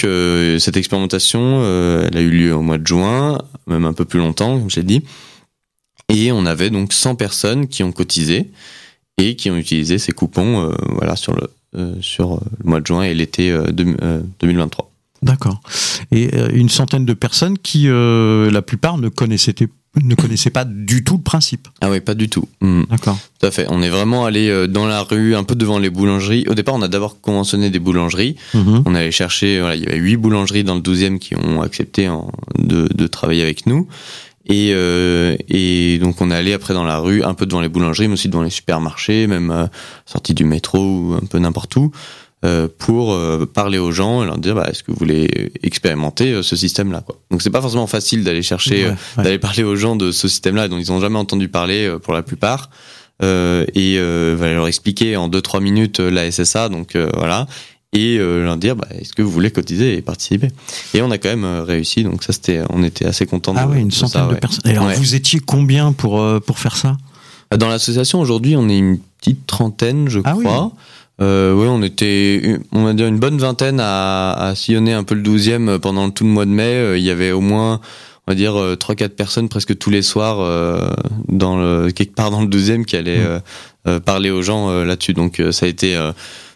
[0.59, 1.63] cette expérimentation,
[2.03, 4.83] elle a eu lieu au mois de juin, même un peu plus longtemps, comme j'ai
[4.83, 5.01] dit.
[6.09, 8.51] Et on avait donc 100 personnes qui ont cotisé
[9.17, 11.49] et qui ont utilisé ces coupons, voilà, sur le
[12.01, 14.90] sur le mois de juin et l'été 2023.
[15.21, 15.61] D'accord.
[16.11, 19.53] Et euh, une centaine de personnes qui, euh, la plupart, ne connaissaient,
[20.01, 21.67] ne connaissaient pas du tout le principe.
[21.79, 22.47] Ah oui, pas du tout.
[22.59, 22.83] Hmm.
[22.89, 23.19] D'accord.
[23.39, 23.67] Tout à fait.
[23.69, 26.45] On est vraiment allé euh, dans la rue, un peu devant les boulangeries.
[26.49, 28.35] Au départ, on a d'abord conventionné des boulangeries.
[28.53, 28.83] Mhm.
[28.85, 32.09] On allait chercher, voilà, il y avait huit boulangeries dans le 12e qui ont accepté
[32.57, 33.87] de, de travailler avec nous.
[34.45, 37.69] Et, euh, et donc on est allé après dans la rue, un peu devant les
[37.69, 39.67] boulangeries, mais aussi devant les supermarchés, même euh,
[40.05, 41.91] sorti du métro ou un peu n'importe où,
[42.77, 46.43] pour euh, parler aux gens et leur dire bah, est-ce que vous voulez expérimenter euh,
[46.43, 47.19] ce système-là quoi.
[47.29, 50.79] Donc c'est pas forcément facile d'aller chercher, d'aller parler aux gens de ce système-là dont
[50.79, 52.69] ils n'ont jamais entendu parler pour la plupart.
[53.21, 57.45] et va leur expliquer en 2-3 minutes la SSA, donc voilà,
[57.93, 60.47] et leur dire bah, est-ce que vous voulez cotiser et participer?
[60.95, 63.79] Et on a quand même réussi donc ça c'était on était assez content ah oui
[63.79, 64.65] une centaine de personnes.
[64.65, 66.97] Alors vous étiez combien pour pour faire ça?
[67.55, 70.71] Dans l'association aujourd'hui on est une petite trentaine je ah crois
[71.21, 75.13] euh, oui, on était, on va dire, une bonne vingtaine à, à sillonner un peu
[75.13, 76.73] le 12e pendant tout le mois de mai.
[76.73, 77.79] Euh, il y avait au moins,
[78.25, 80.89] on va dire, euh, trois, quatre personnes presque tous les soirs euh,
[81.27, 83.23] dans le, quelque part dans le 12e qui allaient
[83.85, 83.99] mmh.
[83.99, 85.13] parler aux gens là-dessus.
[85.13, 86.15] Donc ça a été un,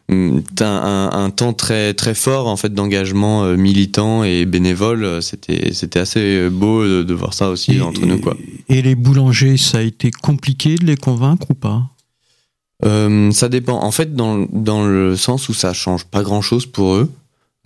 [0.10, 5.22] un, un, temps très très fort en fait d'engagement militant et bénévole.
[5.22, 8.36] C'était c'était assez beau de, de voir ça aussi entre nous quoi.
[8.70, 11.95] Et les boulangers, ça a été compliqué de les convaincre ou pas?
[12.86, 13.82] Euh, ça dépend.
[13.84, 17.12] En fait, dans, le sens où ça change pas grand chose pour eux,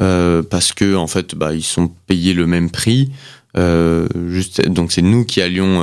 [0.02, 3.12] euh, parce que en fait, bah, ils sont payés le même prix.
[3.58, 4.08] Euh,
[4.68, 5.82] donc c'est nous qui allions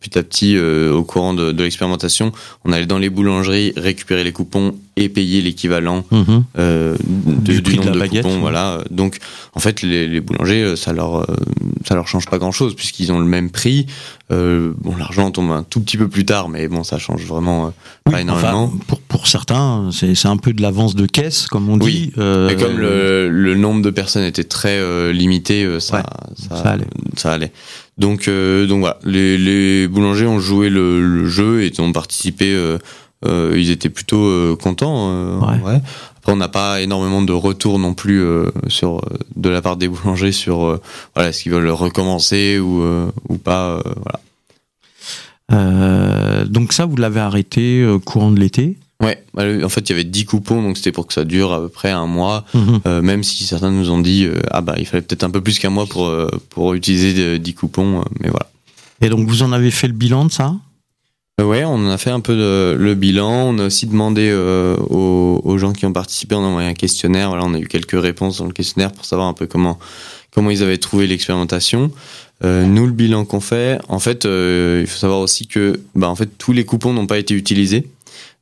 [0.00, 2.32] petit à petit au courant de l'expérimentation.
[2.64, 6.44] On allait dans les boulangeries récupérer les coupons et payer l'équivalent Mhm.
[6.58, 8.34] euh, Du du, prix de la de, baguette, coupons.
[8.34, 8.40] ouais.
[8.40, 8.78] Voilà.
[8.90, 9.18] Donc
[9.54, 11.24] en fait les, les boulangers euh, ça leur euh,
[11.86, 13.86] ça leur change pas grand chose puisqu'ils ont le même prix.
[14.30, 17.66] Euh, bon l'argent tombe un tout petit peu plus tard mais bon ça change vraiment
[17.66, 17.68] euh,
[18.06, 18.64] Oui, pas énormément.
[18.64, 22.12] enfin, pour, pour certains, c'est c'est un peu de l'avance de caisse, comme on dit.
[22.16, 22.22] Oui.
[22.50, 26.02] Et comme le, le nombre de personnes était très euh, limité, ça, Ouais,
[26.48, 26.86] ça, ça allait.
[27.16, 27.52] ça allait.
[27.98, 32.52] Donc, euh, donc voilà, les, les boulangers ont joué le, le jeu et ont participé.
[33.24, 35.08] Euh, ils étaient plutôt euh, contents.
[35.10, 35.80] euh, Ouais.
[36.18, 38.24] Après, on n'a pas énormément de retours non plus
[38.68, 39.00] sur
[39.34, 40.78] de la part des boulangers sur
[41.14, 42.80] voilà est-ce qu'ils veulent recommencer ou
[43.28, 43.82] ou pas.
[45.48, 46.44] voilà.
[46.46, 48.76] Donc ça, vous l'avez arrêté courant de l'été?
[49.02, 51.52] Ouais, bah, en fait, il y avait 10 coupons, donc c'était pour que ça dure
[51.52, 52.44] à peu près un mois.
[52.54, 52.80] Mhm.
[52.86, 55.40] Euh, même si certains nous ont dit euh, ah bah il fallait peut-être un peu
[55.40, 58.46] plus qu'un mois pour euh, pour utiliser de- 10 coupons mais voilà
[59.00, 60.54] Et donc vous en avez fait le bilan de ça?
[61.40, 63.48] Ouais on a fait un peu le bilan.
[63.48, 67.28] On a aussi demandé euh, aux, gens qui ont participé on a envoyé un questionnaire.
[67.30, 69.78] Voilà on a eu quelques réponses dans le questionnaire pour savoir un peu comment
[70.34, 71.90] comment ils avaient trouvé l'expérimentation.
[72.44, 76.08] Euh, nous le bilan qu'on fait en fait euh, il faut savoir aussi que bah
[76.08, 77.86] en fait tous les coupons n'ont pas été utilisés.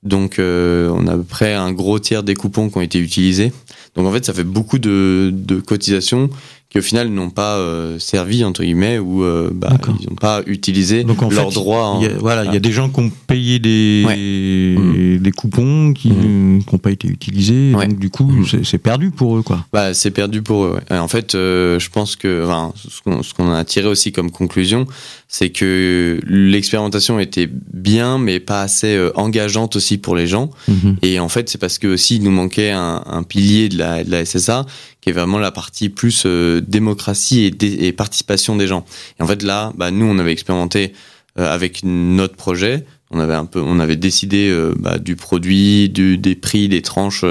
[0.02, 2.98] Donc euh, on a à peu près un gros tiers des coupons qui ont été
[2.98, 3.52] utilisés.
[3.94, 6.30] Donc en fait ça fait beaucoup de cotisations
[6.70, 10.40] qui au final n'ont pas euh, servi entre guillemets ou euh, bah, ils n'ont pas
[10.46, 11.86] utilisé leurs fait, droits.
[11.88, 15.18] en- il y a, voilà, il y a des gens qui ont payé des, Ouais.
[15.18, 16.62] des coupons qui Mhm.
[16.72, 17.74] n'ont pas été utilisés.
[17.74, 17.88] Ouais.
[17.88, 18.64] Donc du coup, Mhm.
[18.64, 19.66] c'est- perdu pour eux, quoi.
[19.72, 20.78] Bah, c'est perdu pour eux.
[20.90, 20.98] ouais.
[20.98, 24.30] En fait, euh, je pense que enfin, ce qu'on ce qu'on a tiré aussi comme
[24.30, 24.86] conclusion,
[25.32, 30.50] c'est que l'expérimentation était bien, mais pas assez euh, engageante aussi pour les gens.
[30.66, 30.96] Mhm.
[31.02, 34.02] Et en fait, c'est parce que aussi il nous manquait un, un pilier de la,
[34.02, 34.66] de la SSA,
[35.00, 38.84] qui est vraiment la partie plus euh, démocratie et, dé- et participation des gens.
[39.20, 40.94] Et en fait, là, bah, nous, on avait expérimenté
[41.38, 42.84] euh, avec notre projet.
[43.12, 47.24] On avait un peu, on avait décidé bah, du produit, du, des prix, des tranches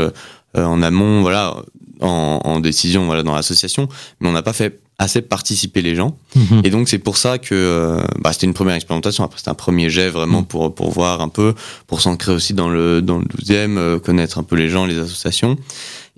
[0.56, 1.56] en amont, voilà,
[2.02, 3.90] en, en décision, voilà, dans l'association.
[4.20, 6.18] Mais on n'a pas fait assez participer les gens.
[6.36, 6.62] Mhm.
[6.64, 9.24] Et donc c'est pour ça que euh, bah, c'était une première expérimentation.
[9.24, 10.46] Après c'était un premier jet vraiment Mm.
[10.46, 11.54] pour pour voir un peu,
[11.88, 14.98] pour s'ancrer aussi dans le dans le 12e, euh, connaître un peu les gens, les
[14.98, 15.58] associations.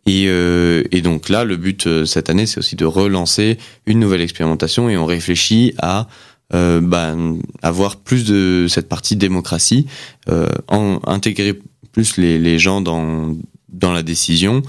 [0.08, 4.00] Et, euh, et donc là, le but euh, cette année, c'est aussi de relancer une
[4.00, 6.08] nouvelle expérimentation et on réfléchit à
[6.54, 7.16] bah,
[7.62, 9.86] avoir plus de cette partie démocratie,
[10.28, 11.58] euh, en, intégrer
[11.94, 13.38] plus les, les gens dans
[13.72, 14.62] dans la décision.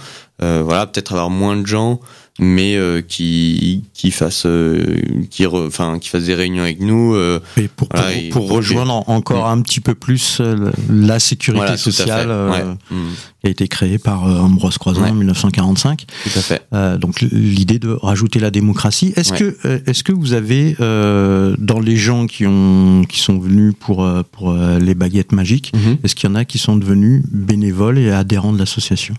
[0.43, 2.01] Euh, voilà, peut-être avoir moins de gens,
[2.43, 4.97] mais euh, qui qui fassent euh,
[5.31, 7.15] qui enfin qui fassent des réunions avec nous.
[7.15, 11.19] euh, Et pour, pour, et- pour rejoindre en- encore un petit peu plus euh, la
[11.21, 12.65] sécurité voilà, sociale euh, Ouais.
[12.91, 12.97] Mm,
[13.41, 15.11] qui a été créée par Ambroise Croizon Ouais.
[15.11, 16.05] en 1945.
[16.25, 16.63] tout à fait.
[16.75, 19.13] Euh, donc l'idée de rajouter la démocratie.
[19.17, 19.39] Est-ce Ouais.
[19.63, 24.07] que est-ce que vous avez euh, dans les gens qui ont qui sont venus pour
[24.33, 25.99] pour les baguettes magiques, Mhm.
[26.03, 29.15] est-ce qu'il y en a qui sont devenus bénévoles et adhérents de l'association?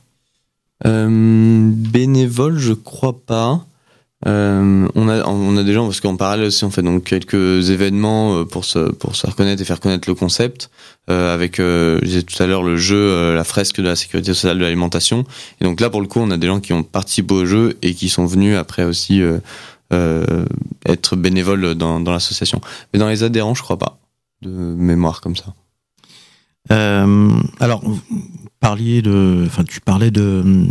[0.82, 3.66] Bénévole, je crois pas.
[4.26, 7.70] Euh, on a on a des gens parce qu'en parallèle aussi on fait donc quelques
[7.70, 10.70] événements euh, pour se pour se reconnaître et faire connaître le concept.
[11.10, 13.98] Euh, avec euh, je disais tout à l'heure le jeu euh, la fresque de la
[13.98, 15.26] sécurité sociale de l'alimentation.
[15.60, 17.78] Et donc là pour le coup on a des gens qui ont participé au jeu
[17.82, 19.40] et qui sont venus après aussi euh,
[19.92, 20.46] euh,
[20.86, 22.62] être bénévoles dans dans l'association.
[22.94, 23.98] Mais dans les adhérents je crois pas
[24.42, 25.54] de mémoire comme ça.
[26.72, 27.84] Euh, alors,
[28.64, 30.66] parliez de, enfin, tu parlais de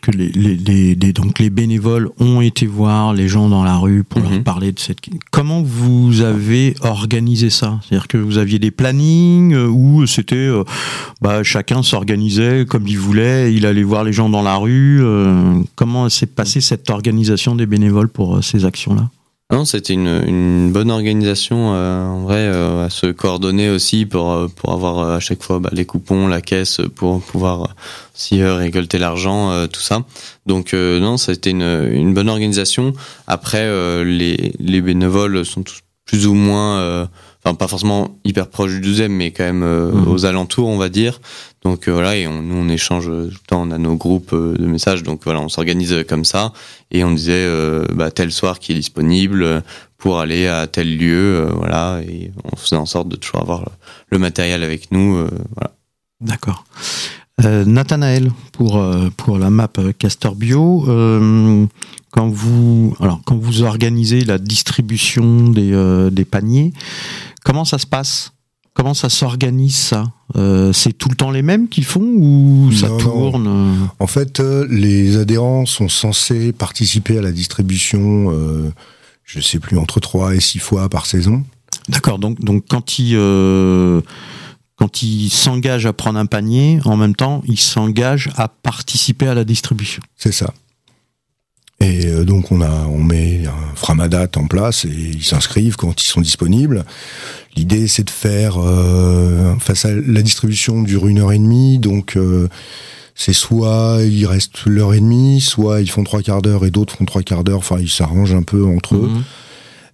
[0.00, 3.76] que les, les, les- les- donc les bénévoles ont été voir les gens dans la
[3.78, 4.44] rue pour leur Mhm.
[4.44, 4.98] parler de cette.
[5.32, 7.80] Comment vous avez organisé ça?
[7.82, 10.62] C'est-à-dire que vous aviez des plannings euh, où c'était, euh,
[11.20, 15.00] bah, chacun s'organisait comme il voulait, il allait voir les gens dans la rue.
[15.02, 19.10] euh, comment s'est passée cette organisation des bénévoles pour ces actions-là?
[19.52, 24.32] Non, c'était une, une bonne organisation euh, en vrai euh, à se coordonner aussi pour
[24.32, 27.76] euh, pour avoir euh, à chaque fois bah, les coupons, la caisse pour pouvoir
[28.12, 30.02] aussi récolter l'argent, tout ça.
[30.46, 32.92] Donc non, c'était une, une bonne organisation.
[33.28, 33.64] Après,
[34.04, 37.08] les les bénévoles sont tous plus ou moins,
[37.46, 40.08] enfin pas forcément hyper proches du 12e, mais quand même euh, Mhm.
[40.08, 41.20] aux alentours, on va dire.
[41.62, 44.32] Donc euh, voilà, et on, nous on échange tout le temps, on a nos groupes
[44.32, 46.52] euh, de messages, donc voilà, on s'organise euh, comme ça
[46.90, 49.60] et on disait euh, bah, tel soir qui est disponible euh,
[49.96, 53.60] pour aller à tel lieu, euh, voilà, et on faisait en sorte de toujours avoir
[53.60, 53.66] le,
[54.10, 55.70] le matériel avec nous, euh, voilà.
[56.20, 56.64] D'accord.
[57.44, 61.66] Euh, Nathanaël, pour, euh, pour la map euh, Castor Bio, euh,
[62.16, 66.72] quand, vous, alors, quand vous organisez la distribution des, euh, des paniers,
[67.44, 68.32] comment ça se passe?
[68.72, 70.04] Comment ça s'organise ça?
[70.34, 73.86] Euh, C'est tout le temps les mêmes qui font ou ça Non, tourne euh?
[73.98, 78.70] En fait, euh, les adhérents sont censés participer à la distribution euh,
[79.24, 81.44] je sais plus, entre 3 et 6 fois par saison.
[81.88, 84.00] D'accord, donc, donc quand il, euh,
[84.76, 89.34] quand il s'engage à prendre un panier, en même temps, il s'engage à participer à
[89.34, 90.02] la distribution.
[90.16, 90.54] C'est ça.
[91.80, 96.02] Et euh, donc on a, on met un framadat en place et ils s'inscrivent quand
[96.02, 96.84] ils sont disponibles.
[97.54, 102.16] L'idée c'est de faire euh, face à la distribution dure une heure et demie, donc
[102.16, 102.48] euh,
[103.14, 106.96] c'est soit ils restent l'heure et demie, soit ils font trois quarts d'heure et d'autres
[106.96, 107.58] font trois quarts d'heure.
[107.58, 109.10] Enfin ils s'arrangent un peu entre eux.
[109.12, 109.24] Mhm.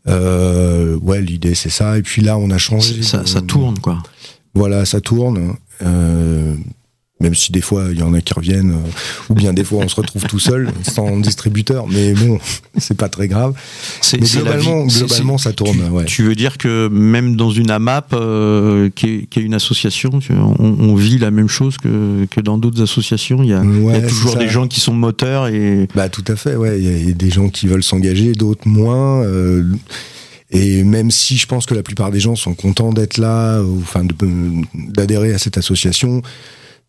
[0.08, 1.98] Euh, ouais, l'idée c'est ça.
[1.98, 3.02] Et puis là on a changé.
[3.02, 4.02] Ça, ça tourne, quoi.
[4.54, 5.56] Voilà, ça tourne.
[5.82, 6.54] Euh,
[7.22, 9.82] même si des fois il y en a qui reviennent, euh, ou bien des fois
[9.84, 12.38] on se retrouve tout seul sans distributeur, mais bon,
[12.78, 13.54] c'est pas très grave.
[14.12, 15.78] Mais globalement, globalement ça tourne.
[15.86, 16.04] Tu, ouais.
[16.04, 20.18] tu veux dire que même dans une AMAP, euh, qui, est, qui est une association,
[20.18, 23.42] tu on, on vit la même chose que, que dans d'autres associations.
[23.42, 26.56] Il y a, y toujours des gens qui sont moteurs et Bah tout à fait,
[26.56, 26.78] ouais.
[26.78, 29.22] Il y a- il y, a des gens qui veulent s'engager, d'autres moins.
[29.22, 29.64] euh,
[30.50, 33.78] et même si je pense que la plupart des gens sont contents d'être là, ou
[33.80, 34.04] enfin
[34.74, 36.20] d'adhérer à cette association,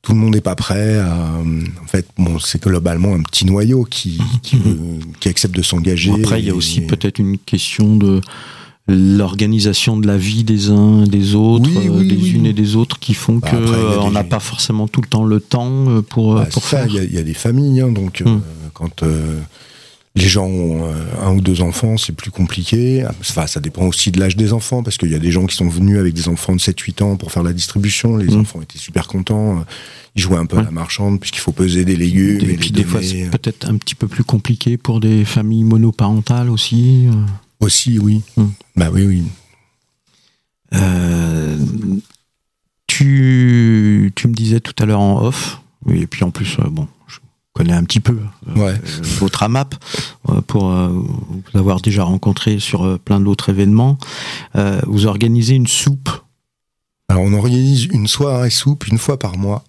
[0.03, 0.99] tout le monde n'est pas prêt.
[0.99, 4.77] À, en fait, bon, c'est globalement un petit noyau qui qui, veut-
[5.19, 6.11] qui accepte de s'engager.
[6.13, 8.21] Après il y a aussi Et- peut-être une question de
[8.87, 12.31] l'organisation de la vie des uns et des autres, Oui, euh, oui, des oui.
[12.31, 15.07] unes et des autres, qui font Bah, a euh, des- n'a pas forcément tout le
[15.07, 16.87] temps le temps euh, pour, euh, Bah, pour ça, faire.
[16.87, 18.41] il y, a- il y a des familles, hein, donc euh, Hmm.
[18.73, 19.39] quand euh,
[20.15, 20.93] les gens ont euh,
[21.23, 23.03] un ou deux enfants, c'est plus compliqué.
[23.19, 25.55] Enfin, ça dépend aussi de l'âge des enfants, parce qu'il y a des gens qui
[25.55, 28.15] sont venus avec des enfants de 7-8 ans pour faire la distribution.
[28.17, 28.41] Les Hmm.
[28.41, 29.59] enfants étaient super contents.
[29.59, 29.63] euh,
[30.15, 32.39] Ils jouaient un peu à la marchande, puisqu'il faut peser des légumes.
[32.47, 35.63] Et et puis des fois c'est peut-être un petit peu plus compliqué pour des familles
[35.63, 37.07] monoparentales aussi.
[37.07, 37.13] euh.
[37.59, 38.21] Aussi, oui.
[38.37, 38.49] Hmm.
[38.75, 39.23] Bah oui, oui.
[40.75, 41.57] Euh,
[42.87, 46.87] tu, tu me disais tout à l'heure en off, et puis en plus, euh, bon,
[47.07, 47.17] je
[47.53, 48.17] connais un petit peu
[48.55, 48.71] Ouais.
[48.71, 48.77] euh,
[49.19, 49.75] votre AMAP
[50.29, 53.97] euh, pour euh, vous avoir déjà rencontré sur plein d'autres événements.
[54.87, 56.09] Vous organisez une soupe.
[57.09, 59.63] Alors, on organise une soirée soupe une fois par mois.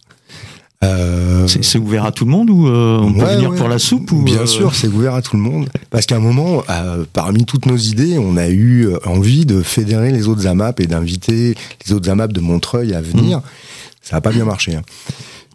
[0.83, 3.57] Euh, C'est ouvert à tout le monde ou euh, on peut Ouais, venir ouais.
[3.57, 5.69] pour la soupe ou Bien euh, sûr, c'est ouvert à tout le monde.
[5.91, 6.63] Parce qu'à un moment,
[7.13, 11.55] parmi toutes nos idées, on a eu envie de fédérer les autres AMAP et d'inviter
[11.87, 13.41] les autres AMAP de Montreuil à venir.
[14.03, 14.75] Ça n'a pas bien marché.
[14.77, 14.83] hein.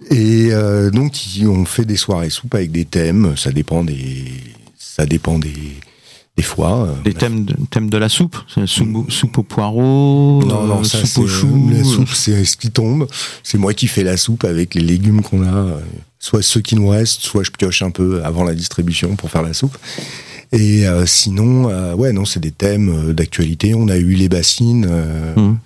[0.10, 1.14] Et euh, donc,
[1.46, 3.36] on fait des soirées soupe avec des thèmes.
[3.38, 4.26] Ça dépend des,
[4.78, 5.54] ça dépend des,
[6.38, 6.88] des fois.
[6.88, 10.84] euh, Des thèmes de, thèmes de la soupe soupe, soupe aux poireaux, Non, non, euh,
[10.84, 11.70] ça, soupe aux choux.
[11.72, 13.08] La soupe, c'est ce qui tombe.
[13.44, 15.54] C'est moi qui fais la soupe avec les légumes qu'on a.
[15.54, 15.80] euh,
[16.22, 19.42] Soit ceux qui nous restent, soit je pioche un peu avant la distribution pour faire
[19.42, 19.78] la soupe.
[20.52, 23.74] Et euh, sinon, euh, ouais, non, c'est des thèmes d'actualité.
[23.74, 25.58] On a eu les bassines euh, Mhm.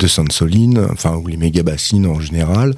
[0.00, 2.74] de Sainte-Soline, enfin, ou les méga bassines en général.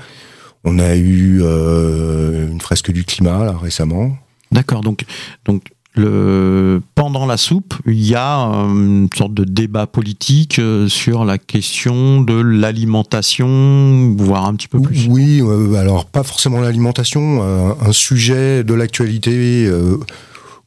[0.65, 4.17] On a eu euh, une fresque du climat, là, récemment.
[4.51, 5.05] D'accord, donc,
[5.45, 5.63] donc
[5.95, 11.25] le, pendant la soupe, il y a euh, une sorte de débat politique euh, sur
[11.25, 15.07] la question de l'alimentation, voire un petit peu plus.
[15.09, 15.43] Oui,
[15.77, 19.99] alors pas forcément l'alimentation, un sujet de l'actualité euh,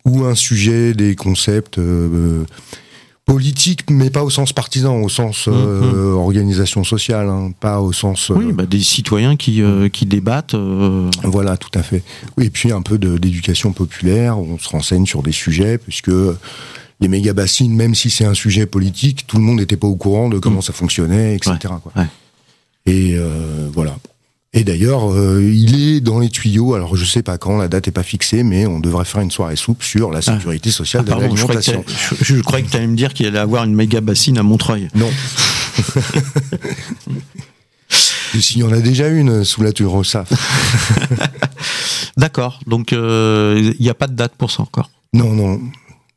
[0.05, 2.43] ou un sujet des concepts euh,
[3.35, 8.29] politiques, mais pas au sens partisan, au sens euh, organisation sociale, hein, pas au sens.
[8.29, 10.53] euh, Oui, bah, des citoyens qui, euh, qui débattent.
[10.53, 12.03] euh, Voilà, tout à fait.
[12.41, 16.11] Et puis un peu d'éducation populaire, on se renseigne sur des sujets, puisque
[16.99, 19.95] les méga bassines, même si c'est un sujet politique, tout le monde n'était pas au
[19.95, 21.55] courant de comment ça fonctionnait, etc.
[21.81, 21.91] quoi.
[21.95, 22.07] Ouais.
[22.85, 23.95] Et euh, voilà.
[24.53, 26.73] Et d'ailleurs, euh, il est dans les tuyaux.
[26.73, 29.31] Alors, je sais pas quand, la date est pas fixée, mais on devrait faire une
[29.31, 32.17] soirée soupe sur la sécurité sociale ah, pardon, de je croyais que l'alimentation.
[32.19, 34.43] je, je croyais que tu allais me dire qu'il allait avoir une méga bassine à
[34.43, 34.89] Montreuil.
[34.93, 35.09] Non.
[38.39, 40.25] S'il y en a déjà une sous la Turosa.
[42.17, 44.89] D'accord, donc euh, il n'y a pas de date pour ça encore.
[45.13, 45.59] Non, non.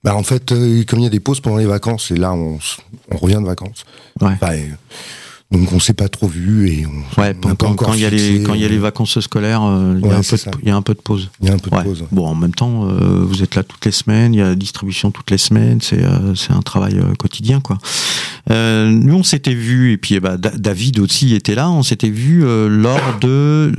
[0.03, 2.33] Bah, en fait, euh, comme il y a des pauses pendant les vacances, et là,
[2.33, 2.59] on,
[3.11, 3.85] revient de vacances.
[4.21, 4.37] Ouais.
[4.41, 4.69] Bah, euh,
[5.51, 8.43] donc, on s'est pas trop vu et on, Ouais, on quand, il y a les
[8.43, 10.37] quand il y a les euh, vacances scolaires, euh, il y a Ouais, un peu
[10.37, 10.51] de- ça.
[10.63, 11.31] il y a un peu de pause.
[11.41, 11.85] Il y a un peu de Ouais.
[11.85, 12.05] pause.
[12.11, 14.55] Bon, en même temps, euh, vous êtes là toutes les semaines, il y a la
[14.57, 17.79] distribution toutes les semaines, c'est euh, c'est un travail quotidien, quoi.
[18.51, 22.11] Nous, on s'était vu, et puis eh ben, Da- David aussi était là, on s'était
[22.11, 23.73] vu lors de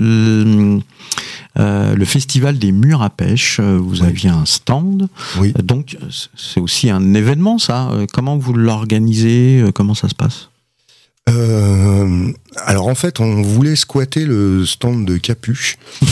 [1.58, 3.58] euh, le festival des murs à pêche.
[3.60, 4.08] Euh, Vous Oui.
[4.08, 5.08] aviez un stand,
[5.40, 5.54] Oui.
[5.64, 5.98] Donc
[6.36, 7.90] c'est aussi un événement, ça.
[7.92, 10.50] Euh, Comment vous l'organisez Comment ça se passe?
[11.30, 15.78] Euh, alors, en fait, on voulait squatter le stand de Capuche.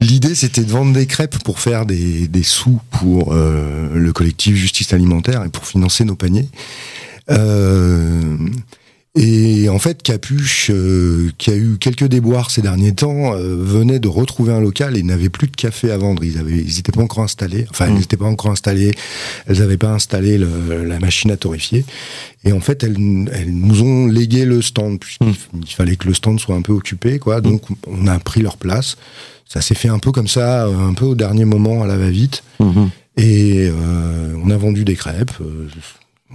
[0.00, 4.54] L'idée, c'était de vendre des crêpes pour faire des, des sous pour euh, le collectif
[4.54, 6.48] Justice Alimentaire et pour financer nos paniers.
[7.30, 8.36] Euh,
[9.78, 14.08] en fait, Capuche, euh, qui a eu quelques déboires ces derniers temps, euh, venait de
[14.08, 16.24] retrouver un local et n'avait plus de café à vendre.
[16.24, 17.64] Ils avaient, ils n'étaient pas encore installés.
[17.70, 17.92] Enfin, Mm.
[17.94, 18.90] ils n'étaient pas encore installés.
[19.46, 21.84] Elles n'avaient pas installé le- la machine à torréfier.
[22.44, 22.96] Et en fait, elles,
[23.32, 25.34] elles nous ont légué le stand puisqu'il Mm.
[25.62, 27.40] il fallait que le stand soit un peu occupé, quoi.
[27.40, 28.96] Donc, on a pris leur place.
[29.46, 32.42] Ça s'est fait un peu comme ça, un peu au dernier moment, à la va-vite.
[32.58, 32.90] Mhm.
[33.16, 35.30] Et euh, on a vendu des crêpes.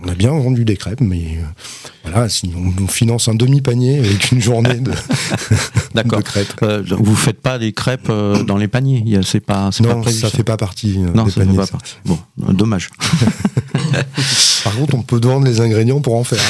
[0.02, 1.44] On a bien vendu des crêpes, mais euh,
[2.04, 4.92] voilà, si on, on finance un demi-panier avec une journée de,
[6.24, 6.54] crêpes.
[6.64, 10.20] Euh, vous faites pas des crêpes euh, dans les paniers C'est pas, pas Non, prévu.
[10.20, 11.58] ça fait pas partie euh, non, des ça fait paniers.
[11.58, 11.72] pas ça.
[11.74, 11.96] partie.
[12.06, 12.90] Bon, dommage.
[14.64, 16.42] Par contre, on peut vendre les ingrédients pour en faire.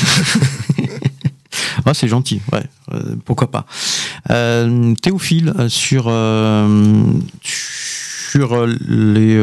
[1.85, 2.63] Ah, c'est gentil, ouais.
[2.93, 3.65] euh, pourquoi pas.
[4.29, 7.03] Euh, Théophile, sur, euh,
[7.41, 9.35] sur les,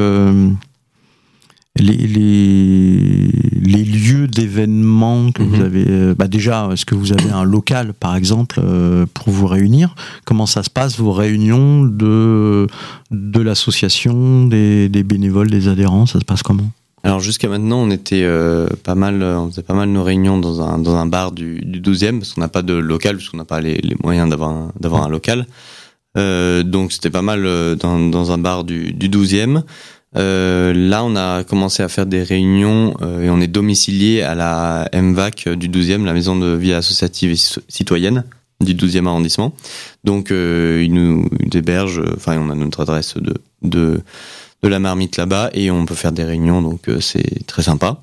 [1.81, 5.62] les, les, les lieux d'événements que vous Mhm.
[5.62, 5.85] avez.
[5.89, 9.95] euh, bah déjà, est-ce que vous avez un local, par exemple, euh, pour vous réunir?
[10.24, 12.66] Comment ça se passe, vos réunions de,
[13.11, 16.70] de l'association, des, des bénévoles, des adhérents Ça se passe comment?
[17.03, 20.61] Alors jusqu'à maintenant, on était euh, pas mal, on faisait pas mal nos réunions dans
[20.61, 23.39] un dans un bar du, du 12e parce qu'on n'a pas de local, parce qu'on
[23.39, 25.47] n'a pas les, les moyens d'avoir un, d'avoir un local.
[26.18, 27.43] Euh, donc c'était pas mal
[27.81, 29.62] dans, dans un bar du, du 12e.
[30.17, 34.35] Euh, là, on a commencé à faire des réunions euh, et on est domicilié à
[34.35, 38.25] la MVAC du 12e, la maison de vie associative et ci- citoyenne
[38.61, 39.55] du 12e arrondissement.
[40.05, 44.01] Donc euh, ils nous hébergent, euh, enfin on a notre adresse de de
[44.63, 48.03] de la marmite là-bas et on peut faire des réunions, donc euh, c'est très sympa.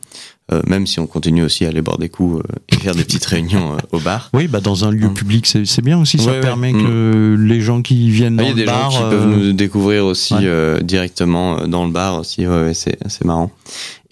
[0.54, 3.04] Euh, même si on continue aussi à aller boire des coups euh, et faire des
[3.04, 4.30] petites réunions euh, au bar.
[4.34, 5.14] Oui, bah dans un lieu Mm.
[5.14, 6.18] public, c'est c'est bien aussi.
[6.20, 6.84] Ça Ouais, permet Mm.
[6.84, 8.91] que les gens qui viennent Ah, dans Il y a le des bar.
[8.91, 10.41] gens qui euh, peuvent nous découvrir aussi ouais.
[10.45, 12.48] euh, directement euh, dans le bar aussi.
[12.48, 13.52] Ouais, ouais, c'est c'est marrant.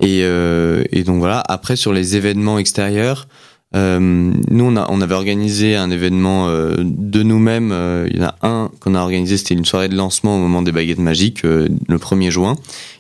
[0.01, 1.39] Et, euh, et donc voilà.
[1.47, 3.29] Après sur les événements extérieurs,
[3.75, 7.71] euh, nous on a on avait organisé un événement euh, de nous-mêmes.
[7.71, 10.39] euh, Il y en a un qu'on a organisé, c'était une soirée de lancement au
[10.39, 12.55] moment des baguettes magiques euh, le 1er juin.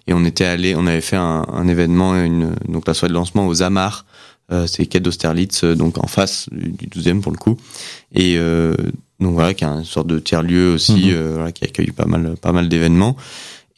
[0.07, 3.15] Et on était allé, on avait fait un, un événement, une, donc la soirée de
[3.15, 4.05] lancement aux Amars.
[4.51, 7.57] Euh, c'est quai d'Austerlitz, euh, donc en face du du 12e pour le coup.
[8.13, 8.75] Et euh,
[9.19, 11.11] donc voilà, qui est une sorte de tiers-lieu aussi, Mhm.
[11.13, 13.15] euh, voilà, qui accueille pas mal, pas mal d'événements.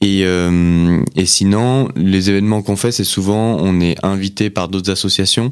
[0.01, 4.91] Et, euh, et sinon, les événements qu'on fait, c'est souvent, on est invité par d'autres
[4.91, 5.51] associations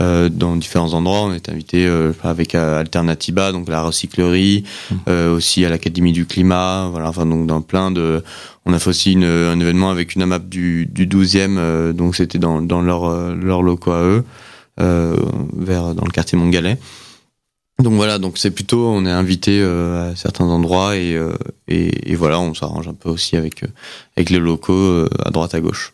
[0.00, 1.20] euh, dans différents endroits.
[1.22, 4.98] On est invité euh, avec euh, Alternativa, donc la recyclerie, Mhm.
[5.08, 6.88] euh, aussi à l'Académie du climat.
[6.90, 8.24] Voilà, enfin donc dans plein de.
[8.66, 12.38] On a fait aussi un événement avec une AMAP du, du 12e, euh, donc c'était
[12.38, 14.24] dans, leur, euh, leur locaux à eux,
[14.80, 15.16] euh,
[15.54, 16.78] vers dans le quartier Montgalais.
[17.78, 21.18] Donc voilà, donc c'est plutôt on est invité à certains endroits et,
[21.66, 23.64] et, voilà, on s'arrange un peu aussi avec
[24.16, 25.92] avec les locaux à droite à gauche.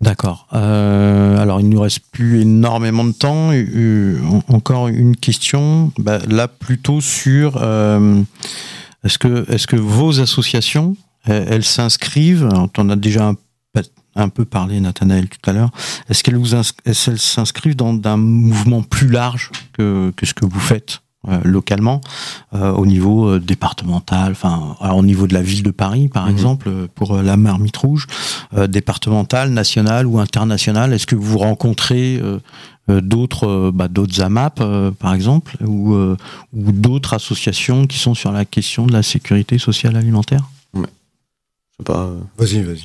[0.00, 0.46] D'accord.
[0.52, 3.50] Alors, il nous reste plus énormément de temps.
[3.50, 5.90] En- encore une question.
[5.98, 7.56] Bah, là, plutôt sur
[9.04, 13.36] est-ce que est-ce que vos associations elles elles s'inscrivent en as déjà un,
[14.14, 15.70] un peu parlé, Nathanaël, tout à l'heure.
[16.08, 16.40] Est-ce qu'elles
[16.84, 22.00] qu'elles s'inscrivent dans un mouvement plus large que que ce que vous faites euh, localement
[22.52, 26.32] euh, au niveau euh, départemental, enfin au niveau de la ville de Paris par Mhm.
[26.32, 28.06] exemple euh, pour euh, la marmite rouge,
[28.54, 30.92] euh, départementale, nationale ou internationale.
[30.92, 32.38] Est-ce que vous rencontrez euh,
[32.90, 36.16] euh, d'autres euh, bah, d'autres AMAP euh, par exemple ou euh,
[36.52, 40.42] ou d'autres associations qui sont sur la question de la sécurité sociale alimentaire?
[41.78, 42.04] Je sais pas.
[42.06, 42.84] euh, Vas-y, vas-y.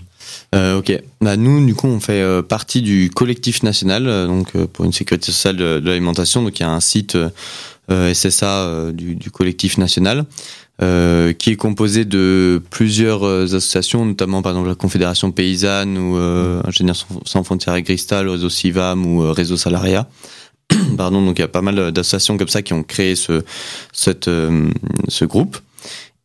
[0.55, 0.91] Euh, ok.
[1.21, 4.85] Bah, nous, du coup, on fait euh, partie du collectif national, euh, donc euh, pour
[4.85, 6.41] une sécurité sociale de, de l'alimentation.
[6.43, 10.25] Donc, il y a un site euh, SSA euh, du, du collectif national
[10.81, 16.61] euh, qui est composé de plusieurs associations, notamment par exemple la Confédération paysanne ou euh,
[16.65, 20.07] Ingénieurs sans, frontières et Cristal, réseau Civam ou réseau Salaria.
[20.97, 23.43] Pardon, donc il y a pas mal d'associations comme ça qui ont créé ce,
[23.93, 24.69] cette, euh,
[25.07, 25.57] ce groupe.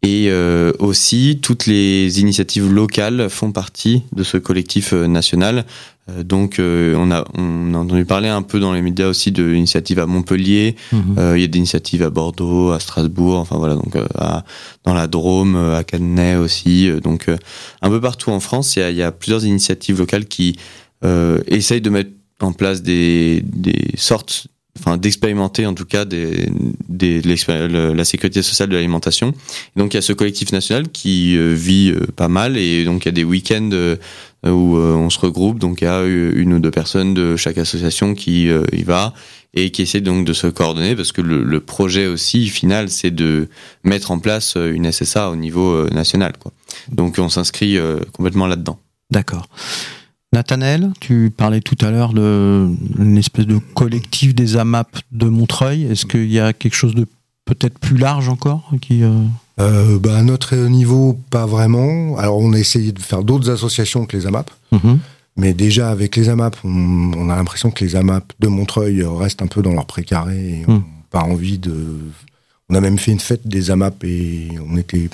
[0.05, 5.65] Et euh, aussi, toutes les initiatives locales font partie de ce collectif euh, national.
[6.11, 9.31] Euh, donc, euh, on, a, on a entendu parler un peu dans les médias aussi
[9.31, 10.75] de l'initiative à Montpellier.
[10.93, 11.15] Mhm.
[11.19, 14.45] Euh, il y a des initiatives à Bordeaux, à Strasbourg, enfin voilà, donc euh, à-
[14.83, 16.89] dans la Drôme, à Cadenet aussi.
[16.89, 17.37] Euh, donc, euh,
[17.81, 20.57] un peu partout en France, il y a, y a plusieurs initiatives locales qui
[21.05, 24.49] euh, essayent de mettre en place des, des sortes
[24.79, 26.49] enfin d'expérimenter en tout cas des,
[26.89, 29.35] des, le- la sécurité sociale de l'alimentation.
[29.77, 33.05] Donc il y a ce collectif national qui euh, vit euh, pas mal et donc
[33.05, 33.97] il y a des week-ends euh,
[34.45, 35.59] où on se regroupe.
[35.59, 39.15] Donc il y a une ou deux personnes de chaque association qui y va
[39.55, 43.11] et qui essaie donc de se coordonner parce que le, le projet aussi final c'est
[43.13, 43.49] de
[43.85, 46.51] mettre en place une SSA au niveau national quoi.
[46.91, 47.79] Donc on s'inscrit
[48.13, 48.81] complètement là-dedans.
[49.13, 49.47] D'accord.
[50.33, 55.85] Nathanaël, tu parlais tout à l'heure d'une espèce de collectif des AMAP de Montreuil.
[55.85, 57.07] Est-ce qu'il y a quelque chose de
[57.45, 59.11] peut-être plus large encore qui, euh,
[59.61, 62.17] euh, bah, À notre niveau, pas vraiment.
[62.17, 64.51] Alors, on a essayé de faire d'autres associations que les AMAP.
[64.73, 64.99] mhm.
[65.37, 69.41] Mais déjà, avec les AMAP, on, on a l'impression que les AMAP de Montreuil restent
[69.41, 70.37] un peu dans leur précaré.
[70.61, 70.77] Et on Mm.
[70.79, 71.75] n'a pas envie de.
[72.69, 75.09] On a même fait une fête des AMAP et on était.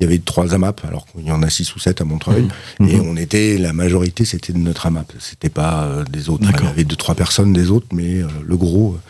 [0.00, 2.46] Il y avait trois AMAP, alors qu'il y en a six ou sept à Montreuil.
[2.78, 2.88] Mhm.
[2.88, 5.12] Et on était, la majorité, c'était de notre AMAP.
[5.18, 6.44] C'était pas euh, des autres.
[6.48, 8.94] Enfin, il y avait deux, trois personnes des autres, mais euh, le gros.
[8.94, 9.00] euh.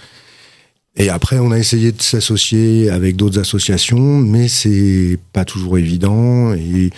[0.96, 6.54] Et après, on a essayé de s'associer avec d'autres associations, mais c'est pas toujours évident.
[6.54, 6.90] Et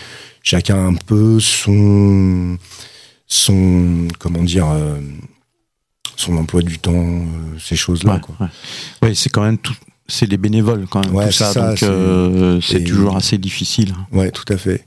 [0.42, 2.56] chacun a un peu son
[3.26, 4.66] son comment dire
[6.16, 7.22] son emploi du temps
[7.58, 8.36] ces choses là Ouais, quoi.
[8.40, 9.08] ouais.
[9.08, 9.76] Ouais, c'est quand même tout.
[10.10, 13.94] C'est les bénévoles quand même Ouais, tout ça, donc c'est- euh, c'est toujours assez difficile.
[14.12, 14.84] ouais tout à fait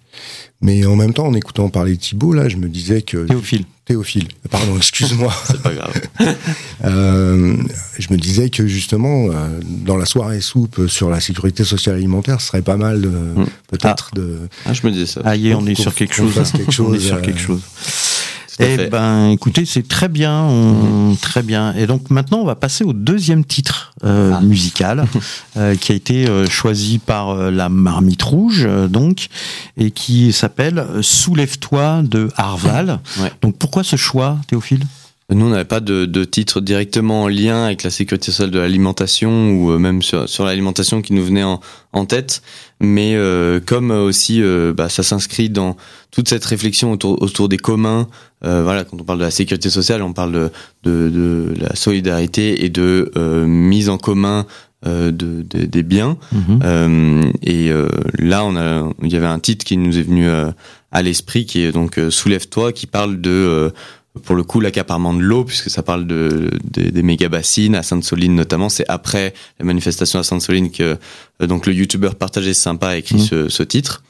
[0.62, 3.66] mais en même temps en écoutant parler de Thibaut là je me disais que Théophile.
[3.86, 5.94] Théophile pardon excuse-moi C'est pas grave.
[6.86, 7.56] Euh,
[7.98, 12.42] je me disais que justement euh, dans la soirée soupe sur la sécurité sociale alimentaire
[12.42, 13.46] ce serait pas mal de- Mm.
[13.70, 15.22] peut-être de Ah, je me disais ça.
[15.24, 16.34] Ah, est, on est sur quelque chose.
[16.52, 17.62] quelque on est sur quelque chose.
[18.60, 21.74] Eh ben, écoutez, c'est très bien, on- très bien.
[21.76, 24.42] Et donc maintenant, on va passer au deuxième titre euh, Ah.
[24.42, 25.06] musical
[25.58, 29.28] euh, qui a été euh, choisi par euh, la Marmite Rouge, euh, donc,
[29.78, 33.00] et qui s'appelle Soulève-toi de Harval.
[33.20, 33.32] Ouais.
[33.42, 34.84] Donc pourquoi ce choix, Théophile?
[35.30, 38.60] Nous, on n'avait pas de, de titre directement en lien avec la sécurité sociale de
[38.60, 41.60] l'alimentation ou euh, même sur, sur l'alimentation qui nous venait en,
[41.94, 42.42] en tête.
[42.82, 45.78] Mais euh, comme aussi euh, bah, ça s'inscrit dans
[46.12, 48.08] toute cette réflexion autour, autour des communs,
[48.46, 50.50] euh, voilà, quand on parle de la sécurité sociale, on parle de,
[50.84, 54.46] de, de la solidarité et de euh, mise en commun
[54.86, 56.18] euh, de, de- des biens.
[56.64, 57.88] Euh, et euh,
[58.20, 60.52] là, on a, il y avait un titre qui nous est venu euh,
[60.92, 63.70] à l'esprit, qui est donc euh, Soulève-toi, qui parle de, euh,
[64.22, 67.82] pour le coup, l'accaparement de l'eau, puisque ça parle de, de- des méga bassines à
[67.82, 68.70] Sainte-Soline notamment.
[68.70, 70.98] C'est après la manifestation à Sainte-Soline que
[71.42, 73.22] euh, donc le youtubeur partagé sympa a écrit Mhm.
[73.26, 74.04] ce, ce titre.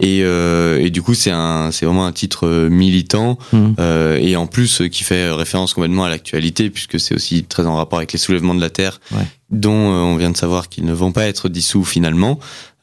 [0.00, 3.74] Et, euh, et du coup, c'est un, c'est vraiment un titre euh, militant Mhm.
[3.80, 7.66] euh, et en plus euh, qui fait référence complètement à l'actualité, puisque c'est aussi très
[7.66, 9.26] en rapport avec les soulèvements de la terre, Ouais.
[9.50, 12.38] dont euh, on vient de savoir qu'ils ne vont pas être dissous finalement.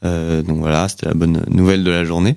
[0.06, 2.36] Euh, donc voilà, c'était la bonne nouvelle de la journée.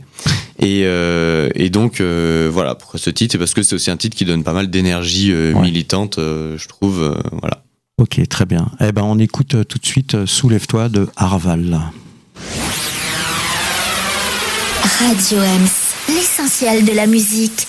[0.59, 3.31] Et, euh, et donc euh, voilà, pourquoi ce titre?
[3.33, 5.61] C'est parce que c'est aussi un titre qui donne pas mal d'énergie euh, Ouais.
[5.61, 7.01] militante, euh, je trouve.
[7.03, 7.63] euh, voilà.
[7.97, 8.69] Ok, très bien.
[8.81, 11.79] Eh ben, on écoute euh, tout de suite euh, Soulève-toi de Harval.
[14.99, 15.69] Radio Ems,
[16.09, 17.67] l'essentiel de la musique.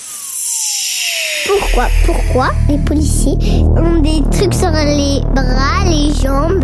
[1.47, 3.37] Pourquoi Pourquoi les policiers
[3.75, 6.63] ont des trucs sur les bras, les jambes,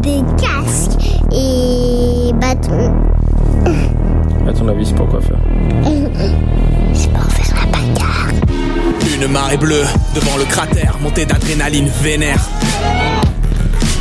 [0.00, 1.00] des casques
[1.32, 2.92] et bâtons?
[4.48, 5.38] À ton avis, c'est pour quoi faire?
[6.94, 8.28] C'est pour faire la bagarre.
[9.14, 12.44] Une marée bleue devant le cratère, montée d'adrénaline vénère.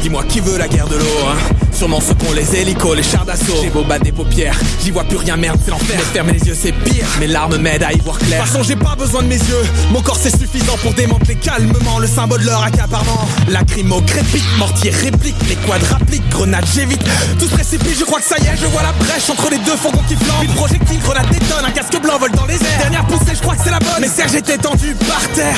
[0.02, 1.38] Dis-moi qui veut la guerre de l'eau, hein?
[1.82, 3.58] Sûrement ceux les hélicos, les chars d'assaut.
[3.60, 6.00] J'ai beau battre des paupières, j'y vois plus rien, merde, c'est l'enfer.
[6.14, 7.08] Fermer les yeux, c'est pire.
[7.20, 8.40] Mes larmes m'aident à y voir clair.
[8.40, 9.64] De toute façon, j'ai pas besoin de mes yeux.
[9.92, 13.28] Mon corps, c'est suffisant pour démanteler calmement le symbole de leur accaparement.
[13.48, 17.02] Lacrymo crépite, mortier réplique, les quadres appliquent, grenades, j'évite.
[17.40, 19.58] Tout se précipite, je crois que ça y est, je vois la brèche entre les
[19.58, 20.44] deux fourgons qui flambent.
[20.44, 22.78] Une projectile, grenade détonne, un casque blanc vole dans les airs.
[22.78, 24.02] Dernière poussée, je crois que c'est la bonne.
[24.02, 25.58] Mais Serge était tendu par terre.